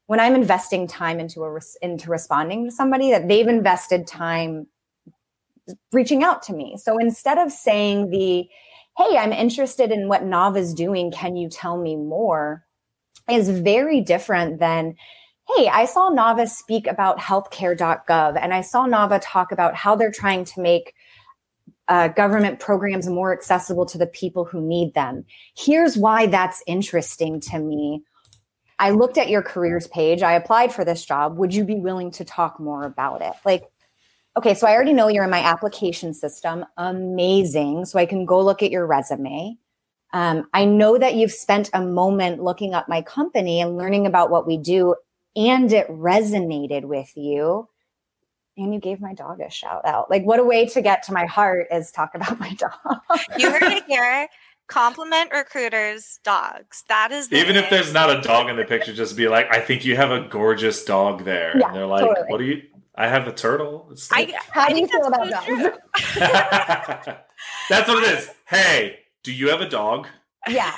[0.07, 4.69] when I'm investing time into a res- into responding to somebody, that they've invested time
[5.93, 6.77] reaching out to me.
[6.77, 8.49] So instead of saying the
[8.99, 11.11] "Hey, I'm interested in what Nava's doing.
[11.11, 12.65] Can you tell me more?"
[13.31, 14.95] is very different than
[15.49, 20.13] hey, I saw Nava speak about healthcare.gov and I saw Nava talk about how they're
[20.13, 20.95] trying to make
[21.89, 25.25] uh, government programs more accessible to the people who need them.
[25.57, 28.03] Here's why that's interesting to me.
[28.79, 30.23] I looked at your careers page.
[30.23, 31.37] I applied for this job.
[31.39, 33.33] Would you be willing to talk more about it?
[33.45, 33.65] Like,
[34.37, 36.65] okay, so I already know you're in my application system.
[36.77, 37.85] Amazing.
[37.85, 39.57] So I can go look at your resume.
[40.13, 44.31] Um, I know that you've spent a moment looking up my company and learning about
[44.31, 44.95] what we do
[45.37, 47.69] and it resonated with you
[48.57, 50.11] and you gave my dog a shout out.
[50.11, 52.73] Like, what a way to get to my heart is talk about my dog.
[53.39, 54.29] you heard it here.
[54.69, 56.85] Compliment recruiters' dogs.
[56.89, 59.47] That is the even if there's not a dog in the picture, just be like,
[59.51, 61.59] I think you have a gorgeous dog there.
[61.59, 62.27] Yeah, and they're like, totally.
[62.29, 62.63] What do you?
[62.95, 63.93] I have a turtle.
[64.13, 65.79] I, how I do you feel about dogs?
[67.69, 68.31] that's what it is.
[68.47, 70.07] Hey, Do you have a dog?
[70.49, 70.75] Yeah.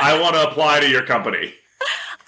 [0.00, 1.54] I want to apply to your company.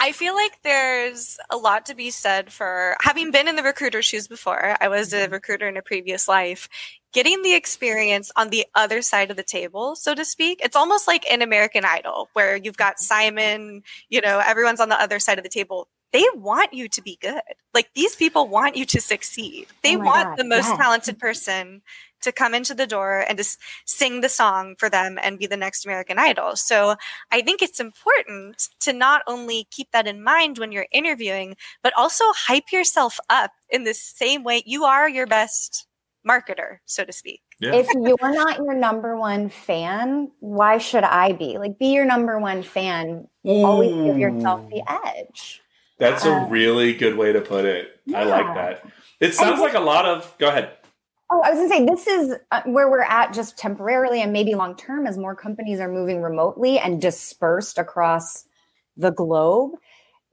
[0.02, 4.00] I feel like there's a lot to be said for having been in the recruiter
[4.00, 4.76] shoes before.
[4.80, 5.32] I was a mm-hmm.
[5.34, 6.68] recruiter in a previous life.
[7.12, 10.60] Getting the experience on the other side of the table, so to speak.
[10.64, 13.04] It's almost like an American Idol where you've got mm-hmm.
[13.04, 15.88] Simon, you know, everyone's on the other side of the table.
[16.12, 17.42] They want you to be good.
[17.74, 19.66] Like these people want you to succeed.
[19.82, 20.78] They Oh want God, the most yes.
[20.78, 21.82] talented person
[22.22, 25.56] to come into the door and just sing the song for them and be the
[25.56, 26.56] next American Idol.
[26.56, 26.96] So
[27.30, 31.92] I think it's important to not only keep that in mind when you're interviewing, but
[31.96, 35.87] also hype yourself up in the same way you are your best
[36.28, 37.40] marketer, so to speak.
[37.61, 37.74] Yeah.
[37.74, 41.59] if you're not your number one fan, why should I be?
[41.59, 43.28] Like, be your number one fan.
[43.44, 45.62] Always give yourself the edge.
[45.98, 48.00] That's a Uh, really good way to put it.
[48.14, 48.83] I like that.
[49.20, 50.35] It sounds like a lot of.
[50.38, 50.70] Go ahead.
[51.31, 54.55] Oh, I was gonna say this is uh, where we're at just temporarily and maybe
[54.55, 58.45] long term as more companies are moving remotely and dispersed across
[58.97, 59.73] the globe.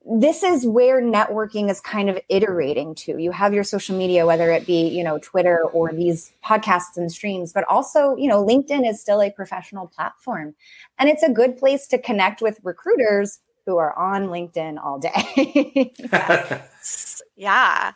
[0.09, 3.17] This is where networking is kind of iterating to.
[3.19, 7.11] You have your social media, whether it be, you know, Twitter or these podcasts and
[7.11, 10.55] streams, but also, you know, LinkedIn is still a professional platform.
[10.99, 15.93] And it's a good place to connect with recruiters who are on LinkedIn all day.
[17.35, 17.93] Yeah.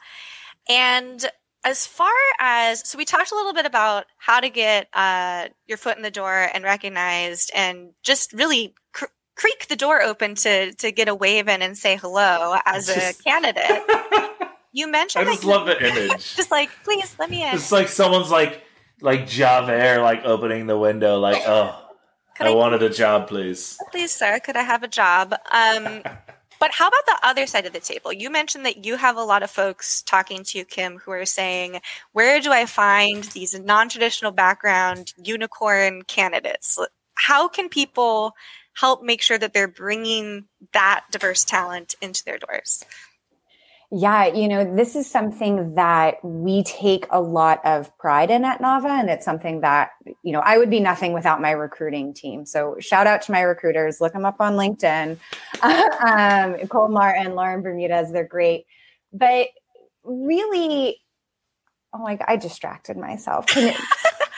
[0.69, 1.25] And
[1.63, 5.77] as far as so we talked a little bit about how to get uh, your
[5.77, 10.73] foot in the door and recognized and just really cr- creak the door open to
[10.75, 13.81] to get a wave in and say hello as a candidate
[14.73, 16.35] you mentioned I just you- love the image.
[16.35, 18.63] just like please let me in It's like someone's like
[19.01, 21.77] like Javert like opening the window like oh
[22.39, 23.77] I I- wanted a job please.
[23.91, 26.01] please sir could i have a job um
[26.61, 28.13] but how about the other side of the table?
[28.13, 31.25] You mentioned that you have a lot of folks talking to you kim who are
[31.25, 31.81] saying
[32.13, 36.77] where do i find these non-traditional background unicorn candidates?
[37.15, 38.33] How can people
[38.73, 42.85] help make sure that they're bringing that diverse talent into their doors
[43.93, 48.61] Yeah, you know, this is something that we take a lot of pride in at
[48.61, 48.89] Nava.
[48.89, 49.91] And it's something that,
[50.23, 52.45] you know, I would be nothing without my recruiting team.
[52.45, 55.17] So shout out to my recruiters, look them up on LinkedIn.
[55.61, 58.65] um, Nicole Martin, Lauren Bermudez, they're great.
[59.11, 59.49] But
[60.05, 61.01] really,
[61.93, 63.45] oh my God, I distracted myself.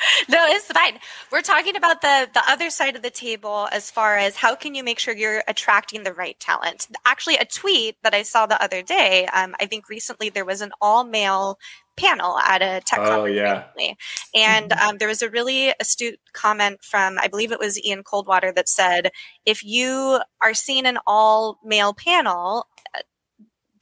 [0.30, 1.00] No it's fine
[1.32, 4.76] we're talking about the the other side of the table as far as how can
[4.76, 8.62] you make sure you're attracting the right talent actually a tweet that i saw the
[8.64, 11.58] other day um, i think recently there was an all male
[11.96, 13.66] panel at a tech Oh, conference yeah.
[13.78, 13.98] recently.
[14.36, 18.52] and um, there was a really astute comment from i believe it was ian coldwater
[18.52, 19.12] that said
[19.46, 22.66] if you are seeing an all male panel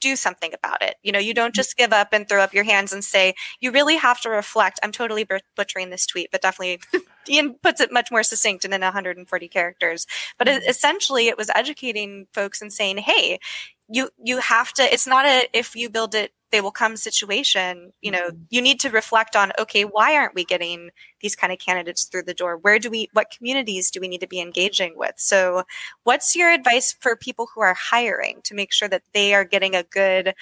[0.02, 0.96] do something about it.
[1.02, 1.54] You know, you don't mm-hmm.
[1.54, 4.80] just give up and throw up your hands and say, you really have to reflect.
[4.82, 6.80] I'm totally butchering this tweet, but definitely
[7.28, 10.06] Ian puts it much more succinct and in 140 characters.
[10.38, 10.70] But it, mm-hmm.
[10.70, 13.38] essentially, it was educating folks and saying, hey,
[13.92, 14.82] you you have to.
[14.82, 17.92] It's not a if you build it, they will come situation.
[18.00, 18.44] You know, mm-hmm.
[18.48, 22.22] you need to reflect on okay, why aren't we getting these kind of candidates through
[22.22, 22.56] the door?
[22.56, 23.08] Where do we?
[23.12, 25.14] What communities do we need to be engaging with?
[25.18, 25.64] So,
[26.04, 29.74] what's your advice for people who are hiring to make sure that they are getting
[29.74, 30.34] a good,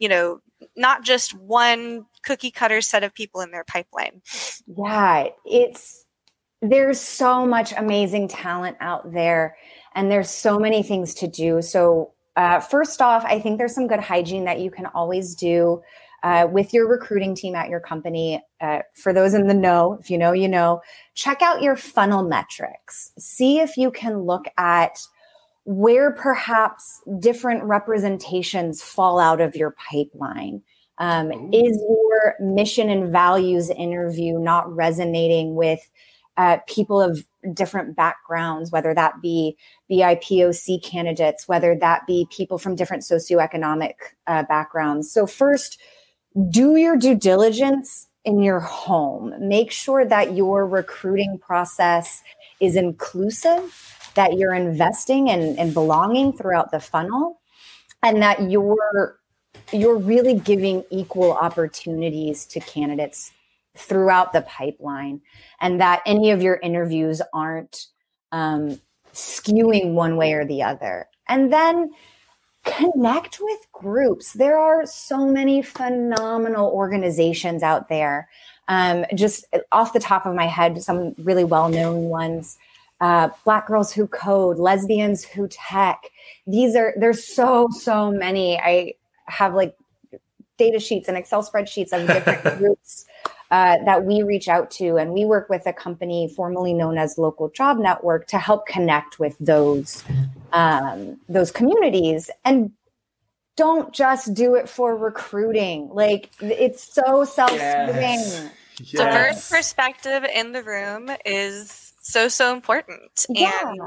[0.00, 0.40] you know,
[0.76, 4.20] not just one cookie cutter set of people in their pipeline?
[4.66, 6.04] Yeah, it's
[6.60, 9.56] there's so much amazing talent out there,
[9.94, 11.62] and there's so many things to do.
[11.62, 15.82] So, uh, first off, I think there's some good hygiene that you can always do
[16.22, 18.42] uh, with your recruiting team at your company.
[18.60, 20.80] Uh, for those in the know, if you know, you know,
[21.14, 23.12] check out your funnel metrics.
[23.18, 24.98] See if you can look at
[25.64, 30.62] where perhaps different representations fall out of your pipeline.
[30.98, 35.80] Um, is your mission and values interview not resonating with
[36.36, 39.56] uh, people of different backgrounds, whether that be
[39.90, 43.94] BIPOC candidates, whether that be people from different socioeconomic
[44.26, 45.10] uh, backgrounds?
[45.10, 45.78] So, first,
[46.50, 49.32] do your due diligence in your home.
[49.38, 52.22] Make sure that your recruiting process
[52.60, 57.40] is inclusive, that you're investing and, and belonging throughout the funnel,
[58.02, 59.18] and that you're
[59.72, 63.32] you're really giving equal opportunities to candidates
[63.76, 65.20] throughout the pipeline
[65.60, 67.86] and that any of your interviews aren't
[68.32, 68.80] um,
[69.12, 71.08] skewing one way or the other.
[71.28, 71.90] And then
[72.64, 74.32] connect with groups.
[74.32, 78.28] There are so many phenomenal organizations out there.
[78.68, 82.58] Um, just off the top of my head some really well-known ones
[83.00, 86.04] uh, black girls who code lesbians who tech.
[86.46, 88.58] These are there's so so many.
[88.58, 88.94] I
[89.26, 89.76] have like
[90.56, 93.04] data sheets and excel spreadsheets of different groups
[93.50, 97.18] uh, that we reach out to, and we work with a company formerly known as
[97.18, 100.04] Local Job Network to help connect with those
[100.52, 102.72] um, those communities and
[103.56, 105.88] don't just do it for recruiting.
[105.92, 108.50] Like it's so self-serving.
[108.78, 108.90] Yes.
[108.92, 113.50] Diverse perspective in the room is so so important Yeah.
[113.64, 113.80] and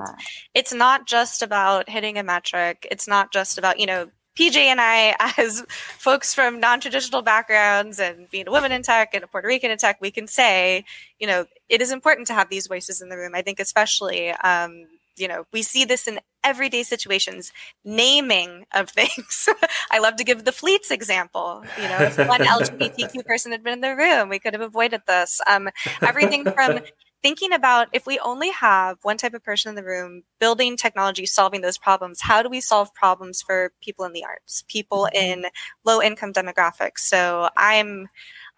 [0.55, 4.79] it's not just about hitting a metric it's not just about you know pj and
[4.79, 9.47] i as folks from non-traditional backgrounds and being a woman in tech and a puerto
[9.47, 10.85] rican in tech we can say
[11.19, 13.33] you know it is important to have these voices in the room.
[13.35, 17.51] I think especially um, you know we see this in everyday situations
[17.85, 19.47] naming of things.
[19.91, 23.73] I love to give the fleets example you know if one lgbtq person had been
[23.73, 25.39] in the room we could have avoided this.
[25.47, 25.69] Um,
[26.01, 26.79] everything from
[27.21, 31.25] thinking about if we only have one type of person in the room building technology
[31.25, 35.43] solving those problems how do we solve problems for people in the arts people mm-hmm.
[35.43, 35.45] in
[35.85, 36.99] low income demographics?
[36.99, 38.07] So i'm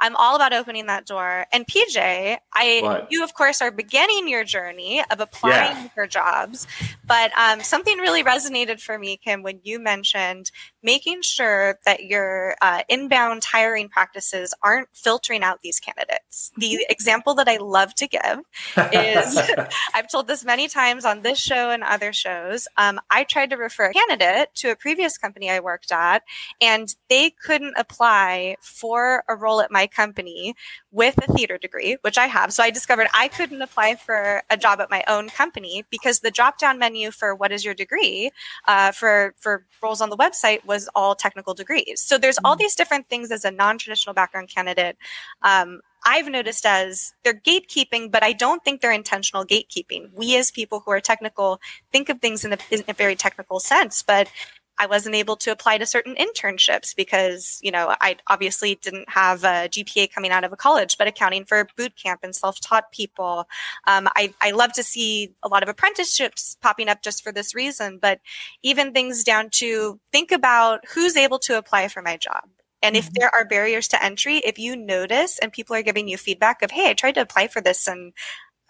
[0.02, 3.08] i'm all about opening that door and pj i What?
[3.12, 5.88] you of course are beginning your journey of applying Yeah.
[5.90, 6.68] for jobs
[7.06, 10.52] but um, something really resonated for me kim when you mentioned
[10.84, 17.34] making sure that your uh, inbound hiring practices aren't filtering out these candidates the example
[17.36, 18.40] that i love to give
[18.94, 19.40] is
[19.94, 22.68] I've told this many times on this show and other shows.
[22.78, 26.24] Um, I tried to refer a candidate to a previous company I worked at,
[26.60, 30.56] and they couldn't apply for a role at my company
[30.92, 32.54] with a theater degree, which I have.
[32.54, 36.32] So I discovered I couldn't apply for a job at my own company because the
[36.32, 38.32] drop down menu for what is your degree
[38.68, 42.02] uh, for for roles on the website was all technical degrees.
[42.02, 44.98] So there's all these different things as a non traditional background candidate.
[45.42, 50.10] Um, I've noticed as they're gatekeeping, but I don't think they're intentional gatekeeping.
[50.14, 53.60] We, as people who are technical, think of things in a, in a very technical
[53.60, 54.28] sense, but
[54.82, 59.44] I wasn't able to apply to certain internships because, you know, I obviously didn't have
[59.44, 62.92] a GPA coming out of a college, but accounting for boot camp and self taught
[62.92, 63.48] people.
[63.86, 67.54] Um, I, I love to see a lot of apprenticeships popping up just for this
[67.54, 68.22] reason, but
[68.64, 72.50] even things down to think about who's able to apply for my job.
[72.82, 73.14] And if Mhm.
[73.14, 76.72] there are barriers to entry, if you notice and people are giving you feedback of,
[76.72, 78.14] hey, I tried to apply for this and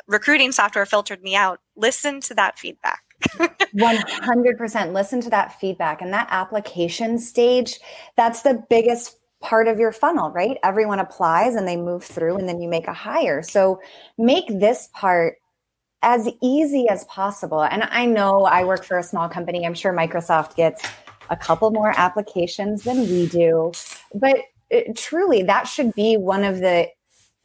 [0.08, 3.04] recruiting software filtered me out, listen to that feedback.
[3.22, 7.80] 100% listen to that feedback and that application stage.
[8.18, 10.58] That's the biggest part of your funnel right?
[10.64, 13.42] Everyone applies and they move through and then you make a hire.
[13.42, 13.82] So
[14.18, 15.38] make this part
[16.04, 17.64] as easy as possible.
[17.64, 19.66] And i know i work for a small company.
[19.66, 20.84] I'm sure microsoft gets
[21.30, 23.72] a couple more applications than we do.
[24.14, 24.38] But
[24.70, 26.88] it, truly that should be one of the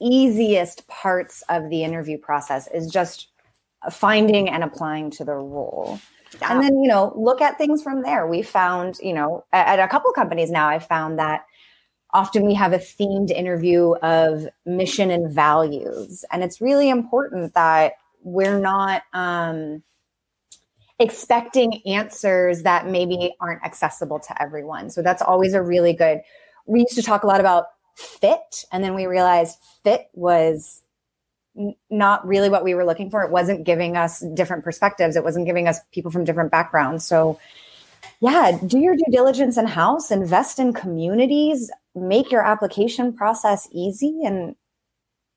[0.01, 3.29] easiest parts of the interview process is just
[3.91, 6.01] finding and applying to the role.
[6.43, 8.27] And then you know look at things from there.
[8.27, 11.47] We found you know at, at a couple companies now i found that
[12.13, 16.25] often we have a themed interview of mission and values.
[16.33, 19.83] And it's really important that we're not um,
[20.99, 24.89] expecting answers that maybe aren't accessible to everyone.
[24.91, 26.23] So that's always a really good
[26.67, 28.65] we used to talk a lot about fit.
[28.73, 30.83] And then we realized fit was
[31.91, 33.23] not really what we were looking for.
[33.23, 35.17] It wasn't giving us different perspectives.
[35.17, 37.07] It wasn't giving us people from different backgrounds.
[37.07, 37.39] So,
[38.21, 44.23] yeah, do your due diligence in house, invest in communities, make your application process easy,
[44.25, 44.55] and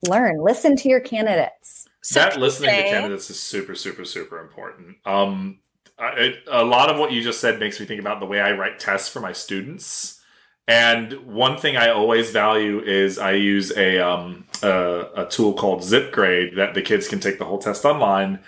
[0.08, 0.42] learn.
[0.42, 1.88] Listen to your candidates.
[2.02, 4.98] So that listening to candidates is super, super, super important.
[5.06, 5.60] Um,
[5.98, 8.40] I, it, a lot of what you just said makes me think about the way
[8.40, 10.22] I write tests for my students.
[10.68, 15.82] And one thing I always value is I use a um, a, a tool called
[15.82, 18.40] ZipGrade that the kids can take the whole test online.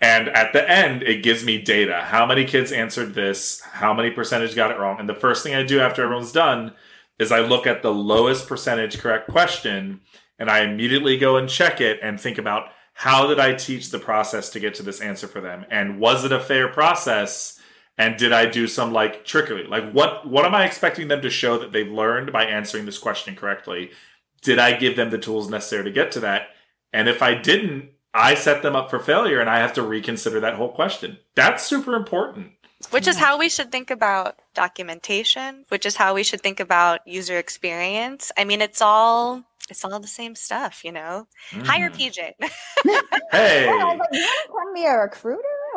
[0.00, 2.00] And at the end, it gives me data.
[2.02, 3.60] How many kids answered this?
[3.60, 4.98] How many percentage got it wrong?
[4.98, 6.72] And the first thing I do after everyone's done
[7.18, 10.00] is I look at the lowest percentage correct question
[10.38, 13.98] and I immediately go and check it and think about how did I teach the
[13.98, 15.66] process to get to this answer for them?
[15.70, 17.60] And was it a fair process?
[17.98, 19.66] And did I do some like trickery?
[19.66, 22.98] Like what what am I expecting them to show that they've learned by answering this
[22.98, 23.90] question correctly?
[24.42, 26.48] Did I give them the tools necessary to get to that?
[26.92, 30.40] And if I didn't, I set them up for failure and I have to reconsider
[30.40, 31.18] that whole question.
[31.34, 32.52] That's super important.
[32.90, 37.06] which is how we should think about documentation, which is how we should think about
[37.06, 38.32] user experience.
[38.38, 41.28] I mean, it's all it's all the same stuff, you know.
[41.52, 41.96] Hire Mhm.
[41.96, 42.32] PJ.
[43.30, 43.66] Hey.
[43.66, 45.42] Yeah, I like, you want to be a recruiter?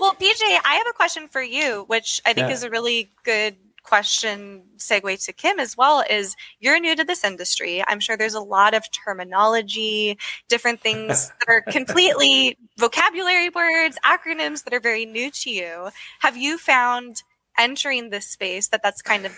[0.00, 2.54] Well, PJ, I have a question for you, which I think Yeah.
[2.54, 7.24] is a really good question segue to Kim as well is you're new to this
[7.24, 7.82] industry.
[7.86, 10.18] I'm sure there's a lot of terminology,
[10.48, 15.88] different things that are completely vocabulary words, acronyms that are very new to you.
[16.20, 17.22] Have you found
[17.58, 19.36] entering this space that that's kind of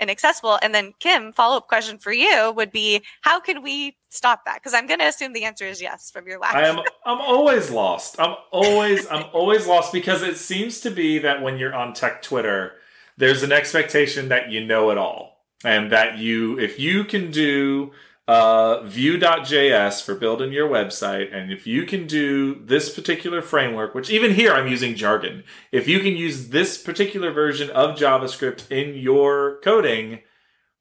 [0.00, 0.58] inaccessible.
[0.62, 4.56] And then Kim, follow up question for you would be, how can we stop that?
[4.56, 6.56] Because I'm going to assume the answer is yes from your last.
[6.56, 6.78] I am.
[7.04, 8.16] I'm always lost.
[8.18, 9.06] I'm always.
[9.10, 12.74] I'm always lost because it seems to be that when you're on tech Twitter,
[13.16, 17.92] there's an expectation that you know it all, and that you, if you can do
[18.26, 21.34] uh, Vue.js for building your website.
[21.34, 25.86] And if you can do this particular framework, which even here I'm using jargon, if
[25.86, 30.20] you can use this particular version of JavaScript in your coding,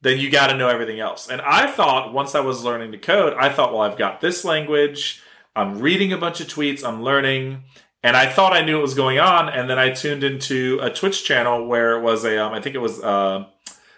[0.01, 1.29] then you got to know everything else.
[1.29, 4.45] And I thought once I was learning to code, I thought, well, I've got this
[4.45, 5.21] language.
[5.55, 6.84] I'm reading a bunch of tweets.
[6.84, 7.63] I'm learning.
[8.03, 9.49] And I thought I knew what was going on.
[9.49, 12.75] And then I tuned into a Twitch channel where it was a, um, I think
[12.75, 13.45] it was, uh,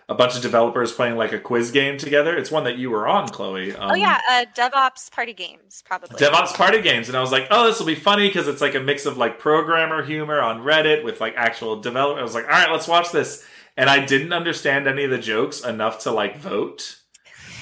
[0.08, 2.38] a bunch of developers playing like a quiz game together.
[2.38, 3.76] It's one that you were on, Chloe.
[3.76, 6.18] Um, oh yeah, uh, DevOps Party Games, probably.
[6.18, 8.76] DevOps Party Games, and I was like, oh, this will be funny because it's like
[8.76, 12.20] a mix of like programmer humor on Reddit with like actual developer.
[12.20, 13.46] I was like, all right, let's watch this,
[13.78, 17.00] and I didn't understand any of the jokes enough to like vote.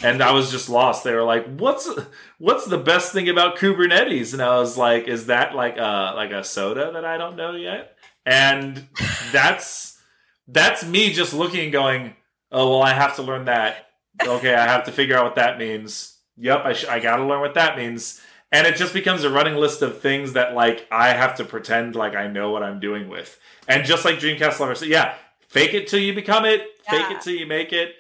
[0.04, 1.04] And I was just lost.
[1.04, 1.90] They were like, "What's
[2.38, 6.32] what's the best thing about Kubernetes?" And I was like, "Is that like a like
[6.32, 7.96] a soda that I don't know yet?"
[8.26, 8.88] And
[9.32, 9.98] that's
[10.48, 12.16] that's me just looking and going,
[12.54, 13.90] oh well i have to learn that
[14.26, 17.42] okay i have to figure out what that means yep i, sh- I gotta learn
[17.42, 21.10] what that means and it just becomes a running list of things that like i
[21.10, 23.38] have to pretend like i know what i'm doing with
[23.68, 25.16] and just like dreamcast lover said yeah
[25.50, 26.92] fake it till you become it yeah.
[26.92, 27.96] fake it till you make it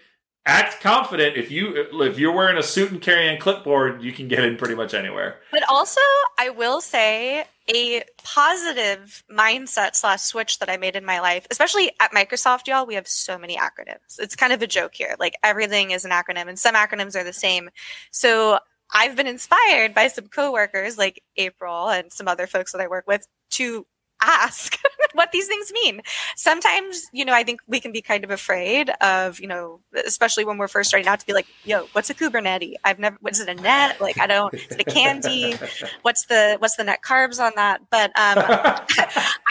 [0.45, 1.37] act confident.
[1.37, 4.57] If you if you're wearing a suit and carrying a clipboard you can get in
[4.57, 5.37] pretty much anywhere.
[5.51, 6.01] But also
[6.37, 11.91] i will say a positive mindset slash switch that i made in my life especially
[12.01, 14.19] at microsoft y'all we have so many acronyms.
[14.19, 15.15] It's kind of a joke here.
[15.19, 17.69] Like everything is an acronym and some acronyms are the same.
[18.11, 18.59] So
[18.93, 23.07] i've been inspired by some coworkers like april and some other folks that i work
[23.07, 23.87] with to
[24.21, 24.77] ask
[25.13, 26.01] what these things mean.
[26.35, 30.45] Sometimes, you know, I think we can be kind of afraid of, you know, especially
[30.45, 32.75] when we're first starting out to be like, yo, what's a Kubernetes?
[32.83, 33.99] I've never, what is it a net?
[33.99, 35.55] Like, I don't, is it a candy?
[36.01, 37.81] What's the, what's the net carbs on that?
[37.89, 38.43] But um,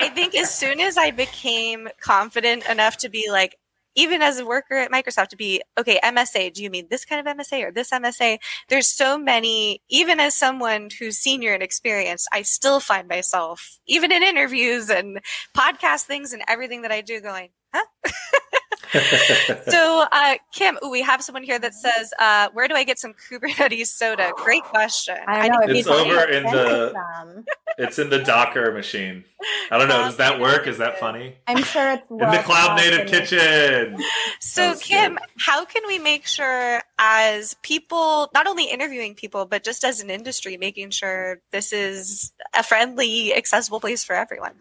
[0.01, 3.59] I think as soon as I became confident enough to be like,
[3.95, 7.26] even as a worker at Microsoft to be, okay, MSA, do you mean this kind
[7.26, 8.38] of MSA or this MSA?
[8.68, 14.12] There's so many, even as someone who's senior and experienced, I still find myself, even
[14.12, 15.20] in interviews and
[15.57, 17.84] podcast things and everything that I do, going, huh?
[19.68, 22.99] so, uh, Kim, ooh, we have someone here that says, uh, "Where do I get
[22.99, 25.16] some Kubernetes soda?" Great question.
[25.26, 25.61] I know.
[25.62, 27.45] it's over in the.
[27.78, 29.24] it's in the Docker machine.
[29.70, 30.05] I don't know.
[30.05, 30.66] Does that work?
[30.66, 31.37] Is that funny?
[31.47, 33.99] I'm sure it's in the cloud native kitchen.
[34.41, 35.22] So, Kim, good.
[35.39, 40.11] how can we make sure, as people, not only interviewing people, but just as an
[40.11, 44.53] industry, making sure this is a friendly, accessible place for everyone?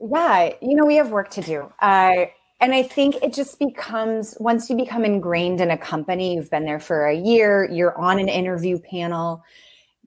[0.00, 1.72] Yeah, you know, we have work to do.
[1.80, 2.26] Uh,
[2.62, 6.64] and I think it just becomes once you become ingrained in a company, you've been
[6.64, 9.42] there for a year, you're on an interview panel,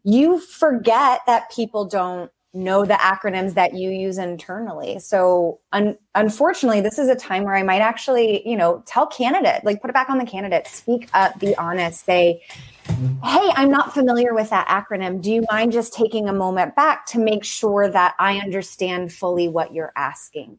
[0.06, 4.99] you forget that people don't know the acronyms that you use internally.
[4.99, 9.66] So un- unfortunately, this is a time where I might actually, you know, tell candidate,
[9.66, 12.41] like put it back on the candidate, speak up, be honest, say,
[12.88, 15.22] hey, I'm not familiar with that acronym.
[15.22, 19.49] Do you mind just taking a moment back to make sure that I understand fully
[19.49, 20.58] what you're asking?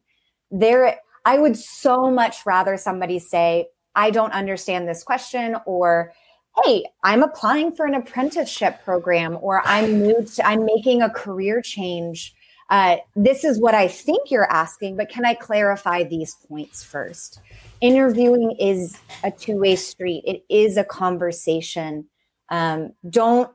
[0.51, 6.13] There I would so much rather somebody say, I don't understand this question, or
[6.63, 12.33] hey, I'm applying for an apprenticeship program, or I'm to, I'm making a career change.
[12.69, 17.41] Uh, this is what I think you're asking, but can I clarify these points first?
[17.81, 22.05] Interviewing is a two way street, it is a conversation.
[22.49, 23.51] Um, don't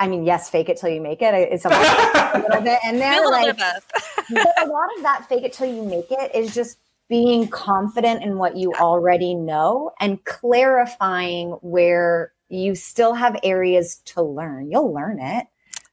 [0.00, 1.34] I mean, yes, fake it till you make it.
[1.34, 5.82] It's a little bit, and there, like, a lot of that fake it till you
[5.82, 6.78] make it is just
[7.08, 14.22] being confident in what you already know and clarifying where you still have areas to
[14.22, 14.70] learn.
[14.70, 15.46] You'll learn it,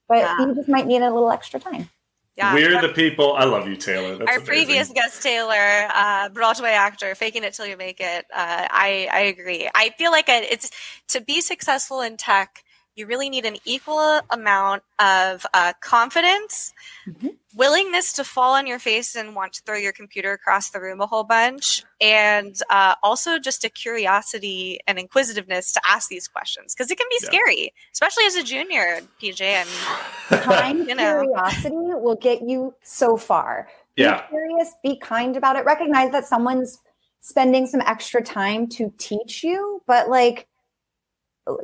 [0.08, 0.40] but yeah.
[0.40, 1.90] you just might need a little extra time.
[2.38, 3.34] Yeah, We're the people.
[3.34, 4.18] I love you, Taylor.
[4.18, 4.46] That's our amazing.
[4.46, 8.26] previous guest, Taylor, uh, Broadway actor, faking it till you make it.
[8.34, 9.70] Uh, I I agree.
[9.76, 10.72] I feel like it's
[11.10, 12.64] to be successful in tech
[12.96, 16.74] you really need an equal amount of uh, confidence,
[17.08, 17.30] mm-hmm.
[17.56, 21.02] Willingness to fall on your face and want to throw your computer across the room
[21.02, 26.74] a whole bunch, and uh, also just a curiosity and inquisitiveness to ask these questions
[26.74, 27.30] because it can be yeah.
[27.30, 29.42] scary, especially as a junior, PJ.
[29.42, 29.70] And
[30.44, 31.22] kind you know.
[31.22, 33.68] curiosity will get you so far.
[33.96, 34.22] Yeah.
[34.22, 35.66] Be curious, be kind about it.
[35.66, 36.80] Recognize that someone's
[37.22, 40.48] spending some extra time to teach you, but like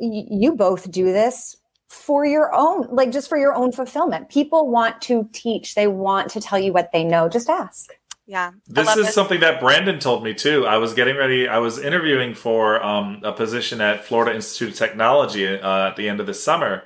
[0.00, 1.56] you both do this
[1.88, 6.30] for your own like just for your own fulfillment people want to teach they want
[6.30, 7.92] to tell you what they know just ask
[8.28, 8.52] Yeah.
[8.66, 10.66] This is something that Brandon told me too.
[10.66, 11.48] I was getting ready.
[11.48, 16.10] I was interviewing for um, a position at Florida Institute of Technology uh, at the
[16.10, 16.82] end of the summer,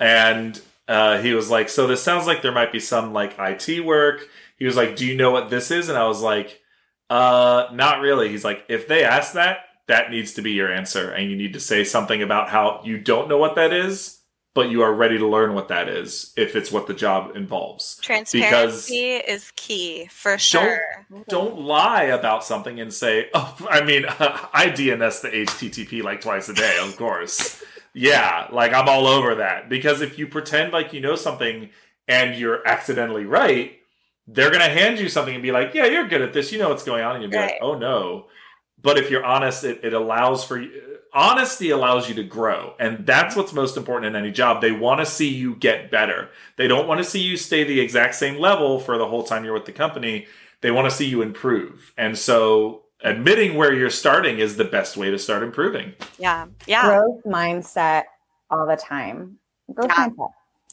[0.00, 3.84] and uh, he was like, "So this sounds like there might be some like IT
[3.84, 4.26] work."
[4.58, 6.62] He was like, "Do you know what this is?" And I was like,
[7.10, 11.10] "Uh, not really." He's like, "If they ask that, that needs to be your answer,
[11.10, 14.20] and you need to say something about how you don't know what that is."
[14.56, 17.98] But you are ready to learn what that is if it's what the job involves.
[17.98, 20.80] Transparency because is key for sure.
[21.10, 26.22] Don't, don't lie about something and say, "Oh, I mean, I DNS the HTTP like
[26.22, 30.72] twice a day, of course." yeah, like I'm all over that because if you pretend
[30.72, 31.68] like you know something
[32.08, 33.76] and you're accidentally right,
[34.26, 36.50] they're going to hand you something and be like, "Yeah, you're good at this.
[36.50, 37.52] You know what's going on." And you'll be right.
[37.52, 38.28] like, "Oh no."
[38.80, 42.74] But if you're honest, it, it allows for you honesty allows you to grow.
[42.78, 44.60] And that's what's most important in any job.
[44.60, 46.28] They want to see you get better.
[46.56, 49.42] They don't want to see you stay the exact same level for the whole time
[49.42, 50.26] you're with the company.
[50.60, 51.94] They want to see you improve.
[51.96, 55.94] And so admitting where you're starting is the best way to start improving.
[56.18, 56.84] Yeah yeah.
[56.86, 58.04] Growth mindset
[58.50, 59.38] all the time.
[59.72, 60.08] Growth yeah.
[60.08, 60.30] mindset.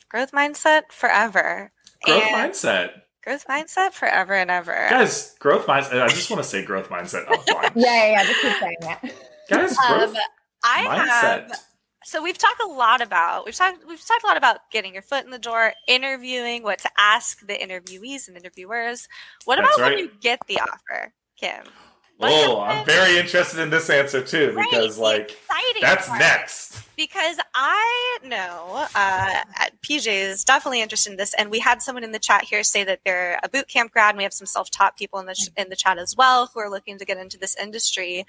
[0.10, 1.72] Growth mindset forever.
[2.04, 2.90] Growth and mindset
[3.24, 7.26] growth mindset forever and ever guys growth mindset i just want to say growth mindset
[7.28, 9.14] offline yeah yeah yeah just keep saying that
[9.50, 10.16] Guys, um,
[10.64, 11.50] I mindset.
[11.50, 11.60] have.
[12.06, 15.02] So we've talked a lot about we've talked we've talked a lot about getting your
[15.02, 19.08] foot in the door, interviewing, what to ask the interviewees and interviewers.
[19.46, 19.96] What That's about right.
[19.96, 21.64] when you get the offer, Kim?
[22.20, 25.38] Oh, I'm very interested in this answer too right, because like
[25.82, 26.20] that's part.
[26.20, 26.80] next.
[26.96, 29.44] Because I know uh,
[29.82, 32.84] PJ is definitely interested in this, and we had someone in the chat here say
[32.84, 34.12] that they're a boot camp grad.
[34.12, 36.60] And we have some self-taught people in the ch- in the chat as well who
[36.60, 38.26] are looking to get into this industry.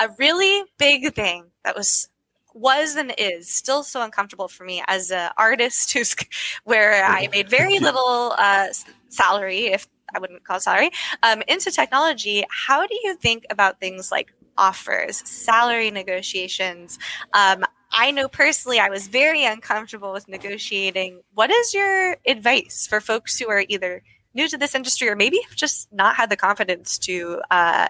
[0.00, 2.08] A really big thing that was
[2.54, 6.16] was and is still so uncomfortable for me as an artist who's
[6.64, 8.68] where I made very little uh,
[9.08, 10.90] salary, if I wouldn't call salary,
[11.22, 16.98] um, into technology, how do you think about things like offers, salary negotiations?
[17.32, 21.22] Um, I know personally I was very uncomfortable with negotiating.
[21.34, 24.02] What is your advice for folks who are either
[24.34, 27.88] new to this industry or maybe have just not had the confidence to uh,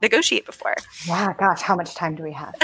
[0.00, 0.76] negotiate before?
[1.06, 2.54] Yeah, gosh, how much time do we have?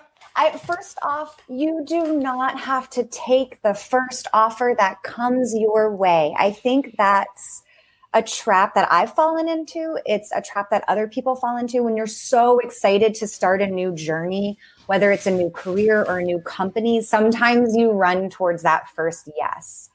[0.36, 5.94] I, first off, you do not have to take the first offer that comes your
[5.94, 6.34] way.
[6.36, 7.62] I think that's
[8.14, 9.98] a trap that I've fallen into.
[10.06, 13.66] It's a trap that other people fall into when you're so excited to start a
[13.66, 17.00] new journey, whether it's a new career or a new company.
[17.00, 19.90] Sometimes you run towards that first yes.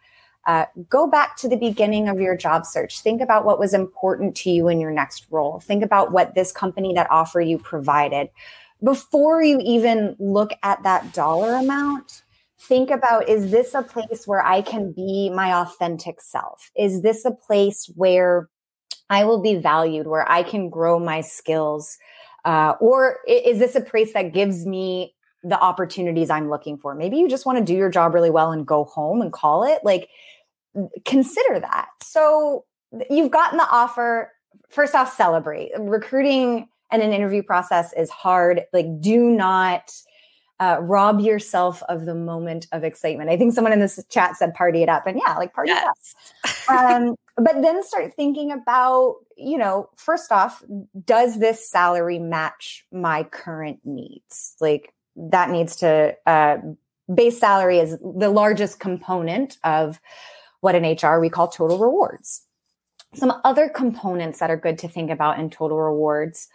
[0.46, 3.02] Uh, go back to the beginning of your job search.
[3.02, 5.60] Think about what was important to you in your next role.
[5.60, 8.30] Think about what this company that offer you provided
[8.84, 12.24] before you even look at that dollar amount,
[12.60, 16.72] think about is this a place where I can be my authentic self?
[16.78, 18.50] Is this a place where
[19.10, 21.98] I will be valued, where I can grow my skills?
[22.46, 26.96] Uh, or is this a place that gives me the opportunities I'm looking for?
[26.96, 29.64] Maybe you just want to do your job really well and go home and call
[29.64, 29.80] it.
[29.84, 30.10] Like,
[31.06, 31.90] consider that.
[32.02, 32.66] So,
[33.10, 34.32] you've gotten the offer.
[34.70, 35.72] First off, celebrate.
[35.78, 38.64] Recruiting and an interview process is hard.
[38.74, 39.92] Like, do not
[40.60, 43.30] uh, rob yourself of the moment of excitement.
[43.30, 45.08] I think someone in this chat said party it up.
[45.08, 45.86] And yeah, like party yes.
[45.86, 45.96] it up.
[46.70, 50.64] Um, but then start thinking about, you know, first off,
[51.04, 54.56] does this salary match my current needs?
[54.60, 56.58] Like, that needs to, uh,
[57.12, 60.00] base salary is the largest component of
[60.62, 62.44] what in HR we call total rewards.
[63.16, 66.50] Some other components that are good to think about in total rewards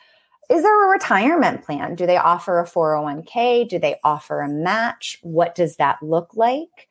[0.51, 1.95] is there a retirement plan?
[1.95, 3.69] Do they offer a 401k?
[3.69, 5.19] Do they offer a match?
[5.23, 6.89] What does that look like?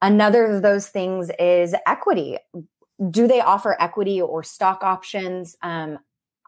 [0.00, 2.38] Another of those things is equity.
[3.10, 5.56] Do they offer equity or stock options?
[5.62, 5.98] Um,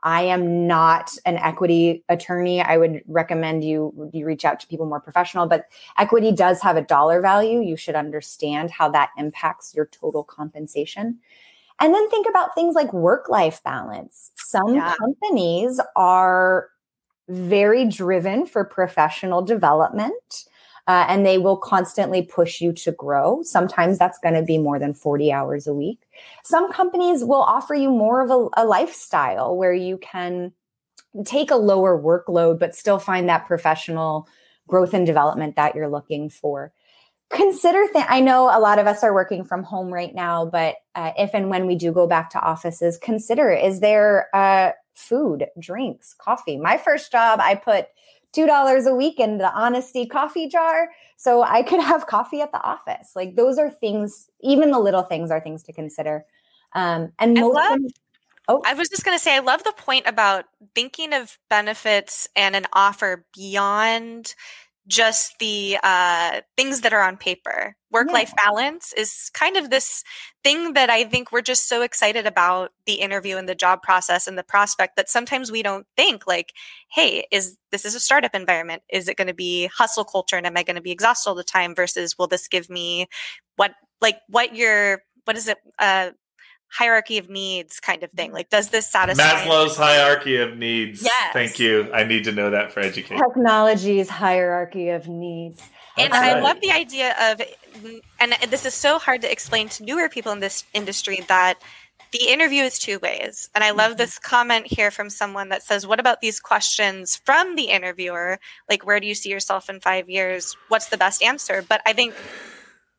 [0.04, 2.60] I am not an equity attorney.
[2.60, 5.64] I would recommend you you reach out to people more professional, but
[5.96, 7.62] equity does have a dollar value.
[7.62, 11.20] You should understand how that impacts your total compensation.
[11.80, 14.30] And then think about things like work life balance.
[14.36, 14.94] Some yeah.
[14.94, 16.68] companies are
[17.28, 20.44] very driven for professional development.
[20.86, 23.42] Uh, and they will constantly push you to grow.
[23.42, 25.98] Sometimes that's going to be more than 40 hours a week.
[26.44, 30.52] Some companies will offer you more of a, a lifestyle where you can
[31.24, 34.28] take a lower workload, but still find that professional
[34.66, 36.70] growth and development that you're looking for
[37.30, 40.76] consider th- i know a lot of us are working from home right now but
[40.94, 45.46] uh, if and when we do go back to offices consider is there uh, food
[45.58, 46.56] drinks coffee?
[46.56, 47.86] My first job i put
[48.32, 52.52] two dollars a week in the honesty coffee jar so i could have coffee at
[52.52, 53.12] the office.
[53.16, 56.24] Like those are things even the little things are things to consider.
[56.74, 57.80] Um, and most I love,
[58.46, 58.60] Oh.
[58.66, 60.44] I was just going to say, I love the point about
[60.74, 64.34] thinking of benefits and an offer beyond
[64.86, 67.74] just the uh, things that are on paper.
[67.90, 68.44] Work life yeah.
[68.44, 70.02] balance is kind of this
[70.42, 74.26] thing that I think we're just so excited about the interview and the job process
[74.26, 76.52] and the prospect that sometimes we don't think like,
[76.90, 78.82] hey, is this is a startup environment?
[78.92, 81.36] Is it going to be hustle culture and am I going to be exhausted all
[81.36, 83.06] the time versus will this give me
[83.56, 86.10] what like what your what is it uh
[86.68, 88.32] hierarchy of needs kind of thing.
[88.32, 91.02] Like, does this satisfy Maslow's hierarchy of needs?
[91.02, 91.32] Yes.
[91.32, 91.92] Thank you.
[91.92, 93.18] I need to know that for education.
[93.18, 95.62] Technology's hierarchy of needs.
[95.96, 97.40] And I love the idea of,
[98.18, 101.62] and this is so hard to explain to newer people in this industry that
[102.10, 103.48] the interview is two ways.
[103.54, 103.98] And I love mm-hmm.
[103.98, 108.38] this comment here from someone that says, What about these questions from the interviewer?
[108.68, 110.56] Like, where do you see yourself in five years?
[110.68, 111.64] What's the best answer?
[111.68, 112.14] But I think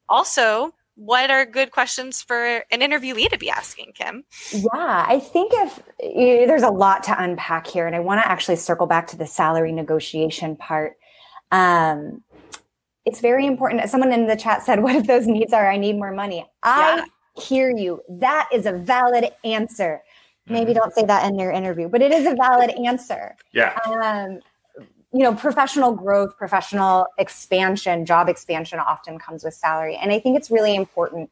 [0.10, 4.24] also what are good questions for an interviewee to be asking, Kim?
[4.52, 8.28] Yeah, I think if you, there's a lot to unpack here, and I want to
[8.28, 10.98] actually circle back to the salary negotiation part.
[11.52, 12.24] Um,
[13.06, 13.88] it's very important.
[13.90, 16.98] Someone in the chat said, "What if those needs are I need more money?" I
[16.98, 17.42] yeah.
[17.42, 18.02] hear you.
[18.10, 20.02] That is a valid answer.
[20.48, 20.80] Maybe mm-hmm.
[20.80, 23.36] don't say that in your interview, but it is a valid answer.
[23.52, 23.78] Yeah.
[23.86, 24.40] Um,
[25.16, 29.96] you know, professional growth, professional expansion, job expansion often comes with salary.
[29.96, 31.32] And I think it's really important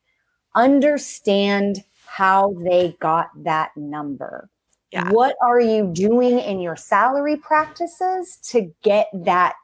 [0.55, 4.49] understand how they got that number.
[4.93, 5.09] Yeah.
[5.09, 9.55] What are you doing in your salary practices to get that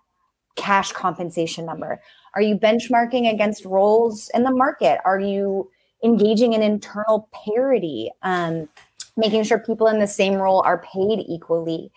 [0.58, 2.02] cash compensation number?
[2.36, 5.00] Are you benchmarking against roles in the market?
[5.06, 5.70] Are you
[6.04, 8.12] engaging in internal parity?
[8.24, 8.68] Um,
[9.16, 11.92] making sure people in the same role are paid equally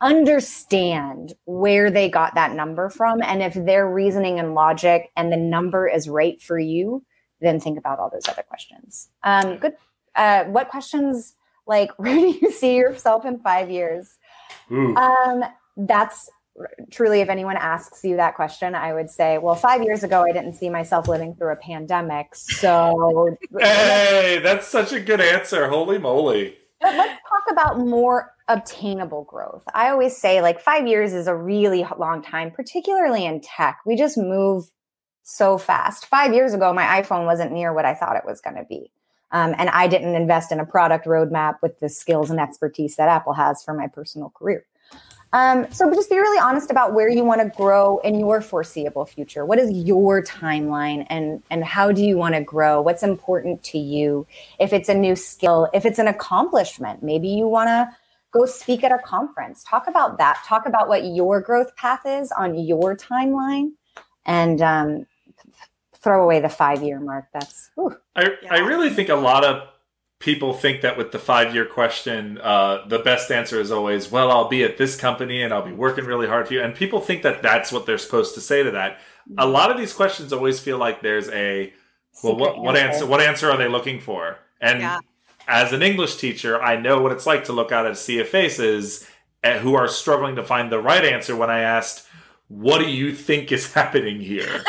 [0.00, 3.22] understand where they got that number from.
[3.22, 7.04] And if their reasoning and logic and the number is right for you,
[7.40, 9.08] then think about all those other questions.
[9.22, 9.74] Um, good.
[10.14, 11.34] Uh, what questions
[11.66, 14.18] like where do you see yourself in five years?
[14.70, 15.44] Um,
[15.76, 16.30] that's
[16.90, 20.32] truly, if anyone asks you that question, I would say, well, five years ago, I
[20.32, 22.34] didn't see myself living through a pandemic.
[22.34, 25.68] So, hey, that's such a good answer.
[25.68, 26.56] Holy moly.
[26.80, 29.64] But let's talk about more obtainable growth.
[29.74, 33.80] I always say like five years is a really long time, particularly in tech.
[33.84, 34.70] We just move
[35.22, 36.06] so fast.
[36.06, 38.92] Five years ago, my iPhone wasn't near what I thought it was going to be.
[39.32, 43.08] Um, and I didn't invest in a product roadmap with the skills and expertise that
[43.08, 44.64] Apple has for my personal career.
[45.32, 49.04] Um, so just be really honest about where you want to grow in your foreseeable
[49.04, 49.44] future.
[49.44, 52.80] What is your timeline and and how do you want to grow?
[52.80, 54.26] What's important to you?
[54.60, 57.88] If it's a new skill, if it's an accomplishment, maybe you want to
[58.36, 59.64] go speak at a conference.
[59.64, 60.42] Talk about that.
[60.46, 63.70] Talk about what your growth path is on your timeline,
[64.24, 65.06] and um,
[65.94, 67.26] throw away the five year mark.
[67.32, 67.70] That's.
[67.74, 67.96] Whew.
[68.14, 68.54] I yeah.
[68.54, 69.68] I really think a lot of
[70.18, 74.30] people think that with the five year question, uh, the best answer is always, "Well,
[74.30, 77.00] I'll be at this company and I'll be working really hard for you." And people
[77.00, 78.98] think that that's what they're supposed to say to that.
[79.38, 79.52] A mm-hmm.
[79.52, 81.72] lot of these questions always feel like there's a
[82.22, 83.06] well, what, what answer?
[83.06, 84.38] What answer are they looking for?
[84.60, 85.00] And yeah
[85.46, 88.18] as an English teacher, I know what it's like to look out at a sea
[88.20, 89.08] of faces
[89.42, 92.06] eh, who are struggling to find the right answer when I asked,
[92.48, 94.64] What do you think is happening here?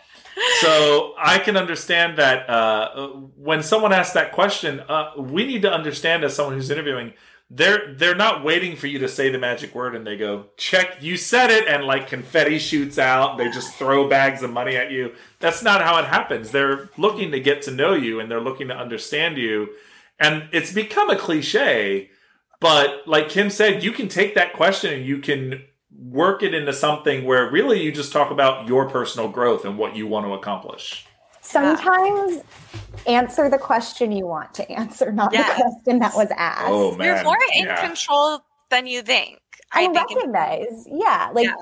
[0.60, 5.72] so I can understand that uh, when someone asks that question, uh, we need to
[5.72, 7.14] understand as someone who's interviewing,
[7.54, 11.02] they're they're not waiting for you to say the magic word and they go check
[11.02, 14.90] you said it and like confetti shoots out they just throw bags of money at
[14.90, 15.12] you.
[15.38, 16.50] That's not how it happens.
[16.50, 19.68] They're looking to get to know you and they're looking to understand you
[20.22, 22.10] and it's become a cliche,
[22.60, 25.64] but like Kim said, you can take that question and you can
[25.98, 29.96] work it into something where really you just talk about your personal growth and what
[29.96, 31.06] you want to accomplish.
[31.40, 32.42] Sometimes
[33.06, 36.68] answer the question you want to answer, not the question that was asked.
[36.68, 37.08] Oh, man.
[37.08, 37.84] You're more in yeah.
[37.84, 39.40] control than you think.
[39.72, 41.54] I, I recognize, yeah, like yeah.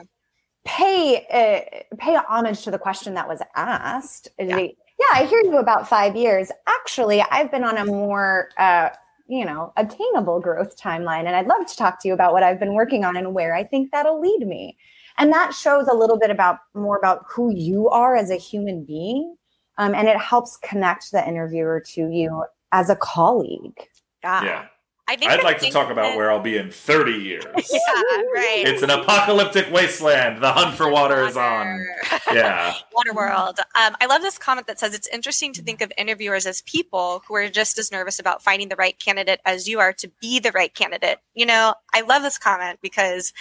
[0.65, 4.29] pay uh, pay homage to the question that was asked.
[4.39, 4.69] Yeah
[5.01, 6.51] yeah, I hear you about five years.
[6.67, 8.91] Actually, I've been on a more, uh,
[9.29, 11.27] you know, attainable growth timeline.
[11.27, 13.55] And I'd love to talk to you about what I've been working on and where
[13.55, 14.77] I think that'll lead me.
[15.19, 18.85] And that shows a little bit about more about who you are as a human
[18.85, 19.37] being.
[19.79, 23.79] Um, and it helps connect the interviewer to you as a colleague.
[24.23, 24.45] Yeah.
[24.45, 24.67] yeah.
[25.11, 27.45] I think I'd like to talk about where I'll be in 30 years.
[27.57, 28.63] yeah, right.
[28.65, 30.41] It's an apocalyptic wasteland.
[30.41, 31.85] The hunt for water, is on.
[32.33, 32.75] Yeah.
[32.93, 33.59] water world.
[33.75, 37.25] Um, I love this comment that says it's interesting to think of interviewers as people
[37.27, 40.39] who are just as nervous about finding the right candidate as you are to be
[40.39, 41.19] the right candidate.
[41.35, 43.33] You know, I love this comment because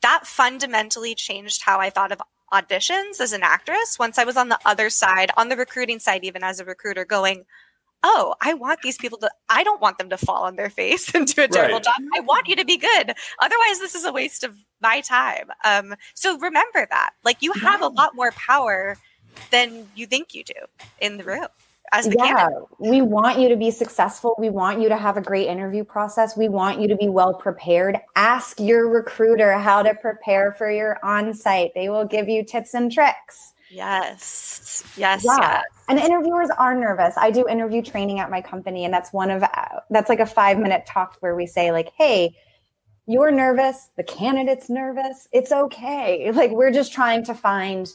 [0.00, 4.48] that fundamentally changed how I thought of auditions as an actress once I was on
[4.48, 7.44] the other side, on the recruiting side, even as a recruiter, going,
[8.02, 11.14] oh, I want these people to, I don't want them to fall on their face
[11.14, 11.84] and do a terrible Right.
[11.84, 11.94] job.
[12.16, 13.14] I want you to be good.
[13.40, 15.50] Otherwise, this is a waste of my time.
[15.64, 17.10] Um, so remember that.
[17.24, 18.96] Like you have a lot more power
[19.50, 20.54] than you think you do
[21.00, 21.48] in the room
[22.04, 22.62] yeah, candidate.
[22.78, 24.34] we want you to be successful.
[24.38, 26.36] We want you to have a great interview process.
[26.36, 27.98] We want you to be well prepared.
[28.16, 31.72] Ask your recruiter how to prepare for your on site.
[31.74, 33.54] They will give you tips and tricks.
[33.70, 34.84] Yes.
[34.96, 35.22] Yes.
[35.24, 35.36] Yeah.
[35.40, 35.64] yes.
[35.88, 37.14] And interviewers are nervous.
[37.16, 39.44] I do interview training at my company, and that's one of
[39.90, 42.34] that's like a five minute talk where we say like, "Hey,
[43.06, 43.88] you're nervous.
[43.96, 45.28] The candidate's nervous.
[45.32, 46.30] It's okay.
[46.40, 47.88] Like we're just trying to find.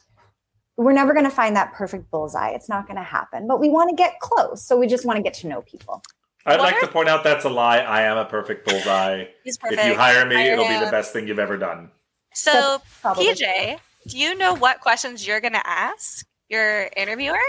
[0.78, 2.49] We're never going to find that perfect bullseye.
[2.49, 3.47] It's not going to happen.
[3.47, 4.67] But we want to get close.
[4.67, 6.03] So we just want to get to know people.
[6.45, 7.78] I'd What like to point out that's a lie.
[7.78, 9.26] I am a perfect bullseye.
[9.45, 9.82] He's perfect.
[9.82, 11.91] If you hire me, I it'll be the best thing you've ever done.
[12.34, 13.28] So, Probably.
[13.28, 17.39] PJ, do you know what questions you're going to ask your interviewer?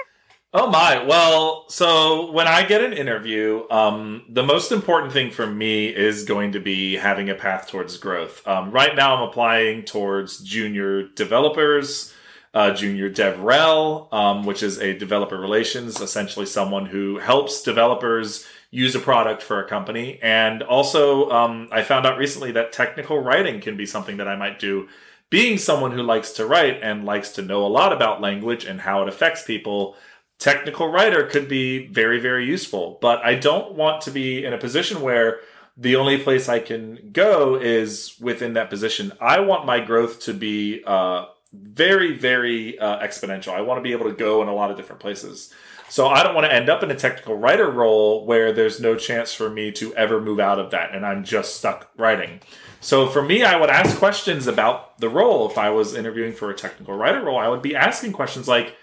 [0.53, 1.05] Oh my.
[1.05, 6.25] Well, so when I get an interview, um, the most important thing for me is
[6.25, 8.47] going to be having a path towards growth.
[8.47, 12.15] Um, right now, I'm applying towards junior developers,
[12.55, 18.95] uh, junior DevRel, um, which is a developer relations, essentially someone who helps developers use
[18.95, 20.19] a product for a company.
[20.23, 24.37] And also, um, I found out recently that technical writing can be something that I
[24.37, 24.89] might do.
[25.37, 28.81] Being someone who likes to write and likes to know a lot about language and
[28.81, 29.95] how it affects people,
[30.39, 32.97] technical writer could be very, very useful.
[33.03, 35.41] But I don't want to be in a position where
[35.77, 39.13] the only place I can go is within that position.
[39.21, 43.53] I want my growth to be uh, very, very uh, exponential.
[43.53, 45.53] I want to be able to go in a lot of different places.
[45.89, 48.97] So I don't want to end up in a technical writer role where there's no
[48.97, 52.41] chance for me to ever move out of that and I'm just stuck writing.
[52.81, 55.49] So for me, I would ask questions about the role.
[55.49, 58.77] If I was interviewing for a technical writer role, I would be asking questions like,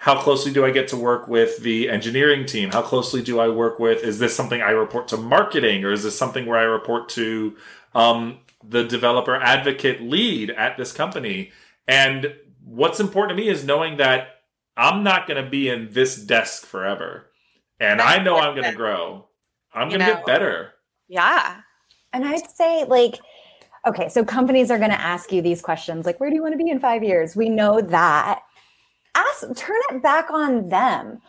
[0.00, 2.70] how closely do I get to work with the engineering team?
[2.70, 4.02] How closely do I work with?
[4.02, 7.54] Is this something I report to marketing, or is this something where I report to
[7.94, 11.52] um, the developer advocate lead at this company?
[11.86, 12.34] And
[12.64, 14.39] what's important to me is knowing that
[14.80, 17.26] I'm not going to be in this desk forever,
[17.78, 19.26] and I know I'm going to grow.
[19.74, 20.14] I'm going to know.
[20.14, 20.72] get better.
[21.06, 21.60] Yeah.
[22.14, 23.20] And I'd say, like,
[23.86, 26.54] okay, so companies are going to ask you these questions like, where do you want
[26.54, 27.36] to be in five years?
[27.36, 28.40] We know that.
[29.14, 31.20] Ask, turn it back on them.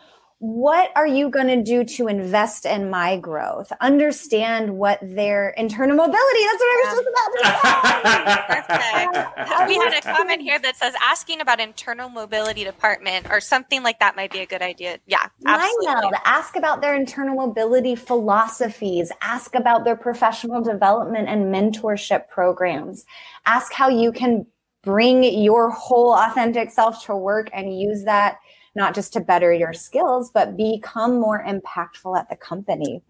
[0.42, 3.70] What are you going to do to invest in my growth?
[3.80, 6.18] Understand what their internal mobility.
[6.18, 9.46] That's what I was just about to say.
[9.46, 9.68] Perfect.
[9.68, 14.00] we had a comment here that says asking about internal mobility department or something like
[14.00, 14.98] that might be a good idea.
[15.06, 15.86] Yeah, absolutely.
[15.86, 19.12] Mind ask about their internal mobility philosophies.
[19.22, 23.04] Ask about their professional development and mentorship programs.
[23.46, 24.46] Ask how you can
[24.82, 28.38] bring your whole authentic self to work and use that
[28.74, 33.02] not just to better your skills, but become more impactful at the company.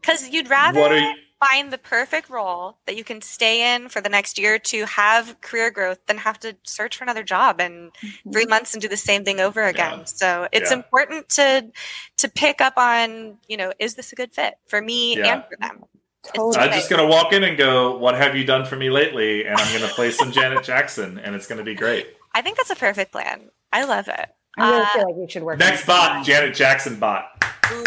[0.00, 4.08] Because you'd rather you- find the perfect role that you can stay in for the
[4.08, 8.30] next year to have career growth than have to search for another job in mm-hmm.
[8.30, 9.98] three months and do the same thing over again.
[9.98, 10.04] Yeah.
[10.04, 10.76] So it's Yeah.
[10.76, 11.70] important to
[12.18, 15.34] to pick up on, you know, is this a good fit for me Yeah.
[15.34, 15.84] and for them?
[16.34, 16.64] Totally.
[16.64, 19.58] I'm just gonna walk in and go, "What have you done for me lately?" And
[19.58, 22.16] I'm gonna play some Janet Jackson, and it's gonna be great.
[22.34, 23.50] I think that's a perfect plan.
[23.72, 24.30] I love it.
[24.58, 25.58] I really Uh, feel like we should work.
[25.58, 26.24] Next bot, that.
[26.26, 27.26] Janet Jackson bot.
[27.72, 27.84] Ooh,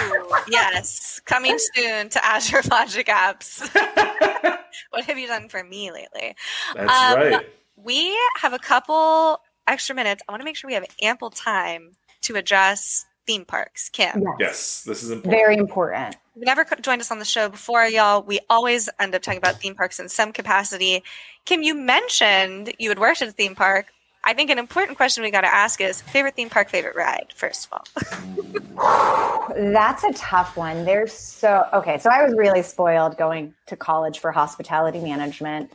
[0.47, 1.21] yes.
[1.25, 3.67] Coming soon to Azure Logic Apps.
[4.89, 6.35] what have you done for me lately?
[6.75, 7.49] That's Um, right.
[7.75, 10.23] We have a couple extra minutes.
[10.27, 11.91] I want to make sure we have ample time
[12.21, 13.89] to address theme parks.
[13.89, 15.39] Kim, Yes, this is important.
[15.41, 16.15] Very important.
[16.35, 18.23] you've never joined us on the show before, y'all.
[18.23, 21.03] We always end up talking about theme parks in some capacity.
[21.45, 23.87] Kim, you mentioned you had worked at a theme park.
[24.27, 27.31] I think an important question we got to ask is favorite theme park, favorite ride,
[27.33, 29.53] first of all.
[29.55, 30.83] That's a tough one.
[30.83, 31.97] There's so okay.
[31.97, 35.71] So I was really spoiled going to college for hospitality management.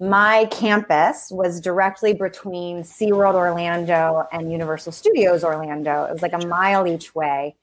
[0.00, 6.02] My campus was directly between SeaWorld Orlando and Universal Studios Orlando.
[6.02, 7.54] It was like a mile each way.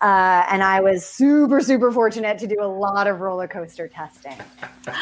[0.00, 4.36] Uh, and I was super, super fortunate to do a lot of roller coaster testing.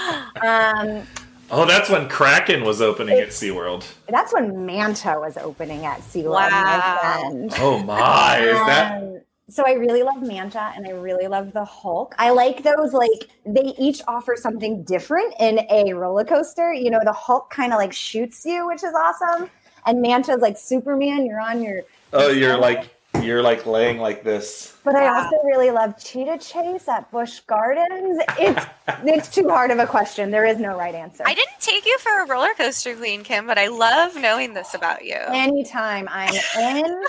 [0.43, 1.07] Um,
[1.51, 3.85] Oh, that's when Kraken was opening at SeaWorld.
[4.09, 6.51] that's when Manta was opening at SeaWorld, Wow.
[6.51, 7.53] my friend.
[7.59, 11.65] Oh my, is that Um, so I really love Manta and I really love the
[11.65, 12.17] Hulk.
[12.19, 16.73] I like those like they each offer something different in a roller coaster.
[16.73, 19.49] You know, the Hulk kind of like shoots you, which is awesome.
[19.87, 21.83] And Manta's like Superman, you're on your
[22.13, 22.89] Oh, you're like
[23.23, 24.77] you're like laying like this.
[24.85, 28.23] but I also really love Cheetah Chase at Busch Gardens.
[28.39, 28.67] It's
[29.05, 30.31] it's too hard of a question.
[30.31, 31.25] There is no right answer.
[31.27, 34.75] I didn't take you for a roller coaster queen, Kim, but I love knowing this
[34.75, 35.17] about you.
[35.17, 37.03] Anytime I'm in,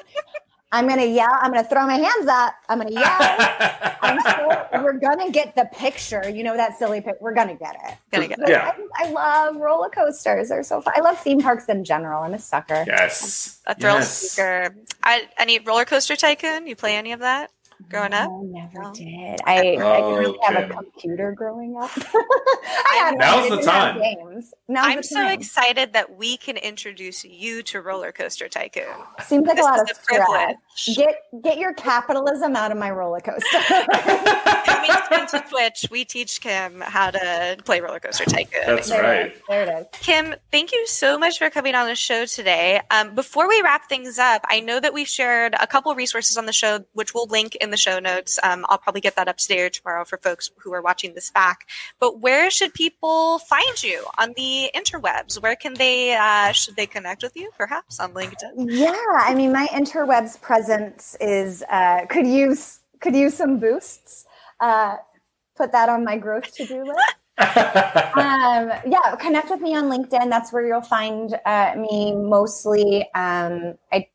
[0.71, 1.29] I'm gonna yell.
[1.31, 2.53] I'm gonna throw my hands up.
[2.67, 3.03] I'm gonna yell.
[4.01, 6.29] I'm so, we're gonna get the picture.
[6.29, 7.15] You know that silly pic.
[7.21, 7.95] We're gonna get it.
[8.11, 8.49] Gonna get it.
[8.49, 8.73] Yeah.
[8.97, 10.49] I, I love roller coasters.
[10.49, 10.93] They're so fun.
[10.97, 12.23] I love theme parks in general.
[12.23, 12.83] I'm a sucker.
[12.85, 13.61] yes.
[13.67, 14.11] A thrill Yes.
[14.17, 14.75] seeker.
[15.03, 16.67] I, any roller coaster tycoon?
[16.67, 17.51] You play any of that
[17.89, 18.29] growing up?
[18.29, 18.93] No, never No.
[18.93, 19.39] did.
[19.45, 21.91] I, I didn't Oh, really have a computer growing up.
[21.97, 23.99] I had Now's the time.
[23.99, 24.53] Games.
[24.67, 25.39] Now's I'm the so time.
[25.39, 28.83] excited that we can introduce you to Roller Coaster Tycoon.
[29.23, 30.57] Seems like This a lot of a privilege.
[30.95, 33.57] Get get your capitalism out of my roller coaster.
[34.65, 38.61] Coming soon to Twitch, we teach Kim how to play Roller Coaster Tycoon.
[38.65, 39.25] That's there right.
[39.27, 39.41] It is.
[39.49, 39.85] There it is.
[40.01, 42.81] Kim, thank you so much for coming on the show today.
[42.91, 46.45] Um, before we wrap things up, I know that we shared a couple resources on
[46.45, 48.39] the show, which we'll link in the show notes.
[48.43, 51.31] Um, I'll probably get that up today or tomorrow for folks who are watching this
[51.31, 51.67] back.
[51.99, 55.41] But where should people find you on the interwebs?
[55.41, 58.67] Where can they, uh, should they connect with you, perhaps on LinkedIn?
[58.67, 64.25] Yeah, I mean, my interwebs presence is uh, could use could use some boosts.
[64.59, 64.95] Uh,
[65.55, 67.15] put that on my growth to do list.
[67.39, 70.29] um, yeah, connect with me on LinkedIn.
[70.29, 73.03] That's where you'll find uh, me mostly.
[73.13, 74.07] Um, I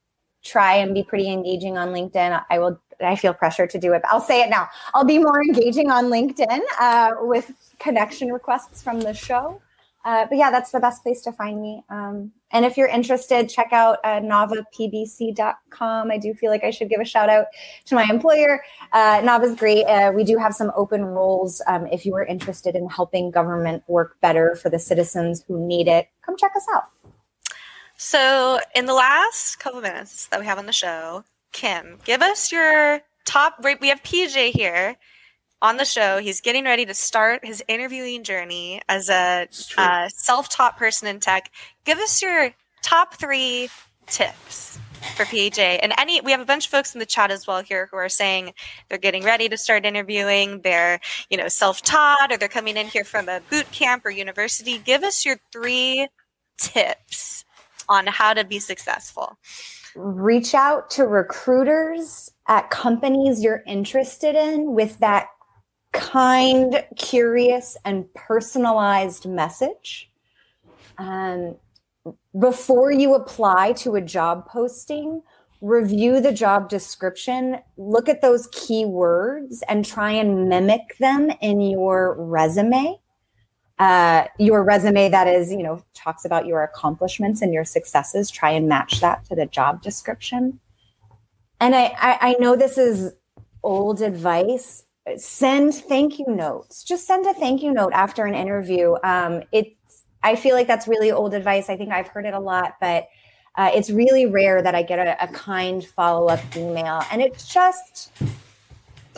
[0.44, 2.42] try and be pretty engaging on LinkedIn.
[2.50, 2.80] I will.
[3.04, 4.02] I feel pressure to do it.
[4.08, 4.68] I'll say it now.
[4.94, 9.60] I'll be more engaging on LinkedIn uh, with connection requests from the show.
[10.04, 11.84] Uh, but yeah, that's the best place to find me.
[11.88, 16.10] Um, and if you're interested, check out uh, navapbc.com.
[16.10, 17.46] I do feel like I should give a shout out
[17.86, 18.62] to my employer.
[18.92, 19.84] Uh, Nava's great.
[19.84, 21.62] Uh, we do have some open roles.
[21.68, 25.86] Um, if you are interested in helping government work better for the citizens who need
[25.86, 26.84] it, come check us out.
[27.96, 31.22] So, in the last couple minutes that we have on the show,
[31.52, 33.56] Kim, give us your top.
[33.62, 34.96] We we have PJ here
[35.60, 36.18] on the show.
[36.18, 39.48] He's getting ready to start his interviewing journey as a
[39.78, 41.50] uh, self-taught person in tech.
[41.84, 43.68] Give us your top three
[44.06, 44.78] tips
[45.16, 45.78] for PJ.
[45.82, 47.96] And any, we have a bunch of folks in the chat as well here who
[47.96, 48.54] are saying
[48.88, 50.60] they're getting ready to start interviewing.
[50.62, 51.00] They're,
[51.30, 54.78] you know, self-taught or they're coming in here from a boot camp or university.
[54.78, 56.08] Give us your three
[56.58, 57.44] tips
[57.88, 59.38] on how to be successful.
[59.94, 65.28] Reach out to recruiters at companies you're interested in with that
[65.92, 70.10] kind, curious, and personalized message.
[70.98, 71.56] Um,
[72.38, 75.22] before you apply to a job posting,
[75.60, 82.16] review the job description, look at those keywords, and try and mimic them in your
[82.18, 82.98] resume.
[83.78, 88.30] Uh, your resume that is, you know, talks about your accomplishments and your successes.
[88.30, 90.60] Try and match that to the job description.
[91.60, 93.12] And I, I, I know this is
[93.62, 94.84] old advice.
[95.16, 96.84] Send thank you notes.
[96.84, 98.94] Just send a thank you note after an interview.
[99.02, 101.68] Um, it's I feel like that's really old advice.
[101.68, 103.08] I think I've heard it a lot, but
[103.56, 107.02] uh, it's really rare that I get a, a kind follow up email.
[107.10, 108.12] And it's just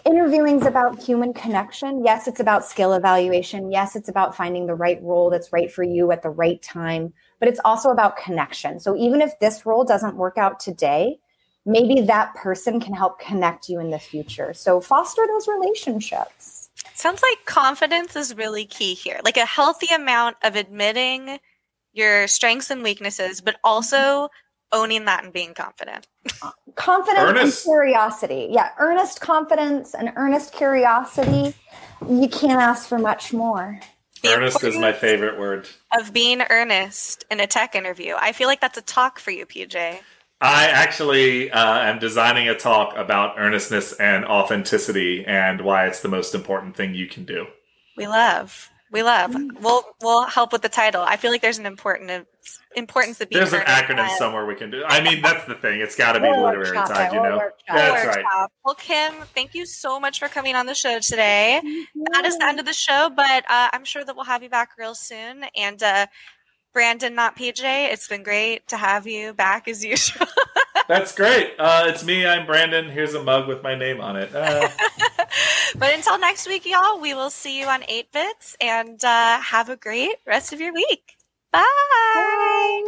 [0.05, 2.05] interviewing is about human connection.
[2.05, 3.73] Yes, it's about skill evaluation.
[3.73, 7.13] Yes, it's about finding the right role that's right for you at the right time,
[7.41, 8.81] but it's also about connection.
[8.81, 11.19] So even if this role doesn't work out today,
[11.67, 14.53] maybe that person can help connect you in the future.
[14.53, 16.69] So foster those relationships.
[16.95, 19.21] Sounds like confidence is really key here.
[19.25, 21.39] Like a healthy amount of admitting
[21.93, 24.29] your strengths and weaknesses, but also
[24.73, 26.07] owning that and being confident.
[26.75, 27.67] Confidence Earnest.
[27.67, 28.49] and curiosity.
[28.51, 31.55] Yeah, earnest confidence and earnest curiosity.
[32.09, 33.81] You can't ask for much more.
[34.23, 35.69] The Earnest is my favorite word.
[35.99, 38.15] Of being earnest in a tech interview.
[38.19, 39.99] I feel like that's a talk for you, PJ.
[40.41, 46.09] I actually uh, am designing a talk about earnestness and authenticity and why it's the
[46.09, 47.47] most important thing you can do.
[47.97, 48.71] We love.
[48.95, 49.35] We love.
[49.61, 51.03] We'll we'll help with the title.
[51.03, 52.29] I feel like there's an important
[52.77, 54.85] importance of being There's an acronym and- somewhere we can do.
[54.87, 55.81] I mean, that's the thing.
[55.81, 57.15] It's got to be We'll literary workshop tied, it.
[57.17, 57.37] you know?
[57.39, 58.25] workshop That's Workshop.
[58.25, 58.49] right.
[58.65, 61.61] Well, Kim, thank you so much for coming on the show today.
[62.13, 64.49] That is the end of the show, but uh, I'm sure that we'll have you
[64.49, 65.45] back real soon.
[65.57, 66.07] And uh,
[66.73, 70.27] Brandon, not PJ, it's been great to have you back as usual.
[70.89, 71.55] That's great.
[71.59, 72.27] Uh, it's me.
[72.27, 72.91] I'm Brandon.
[72.91, 74.35] Here's a mug with my name on it.
[74.35, 74.69] Uh,
[75.79, 79.69] but until next week, y'all, we will see you on 8 Bits and uh, have
[79.69, 81.17] a great rest of your week.
[81.53, 81.63] Bye.
[82.15, 82.83] bye.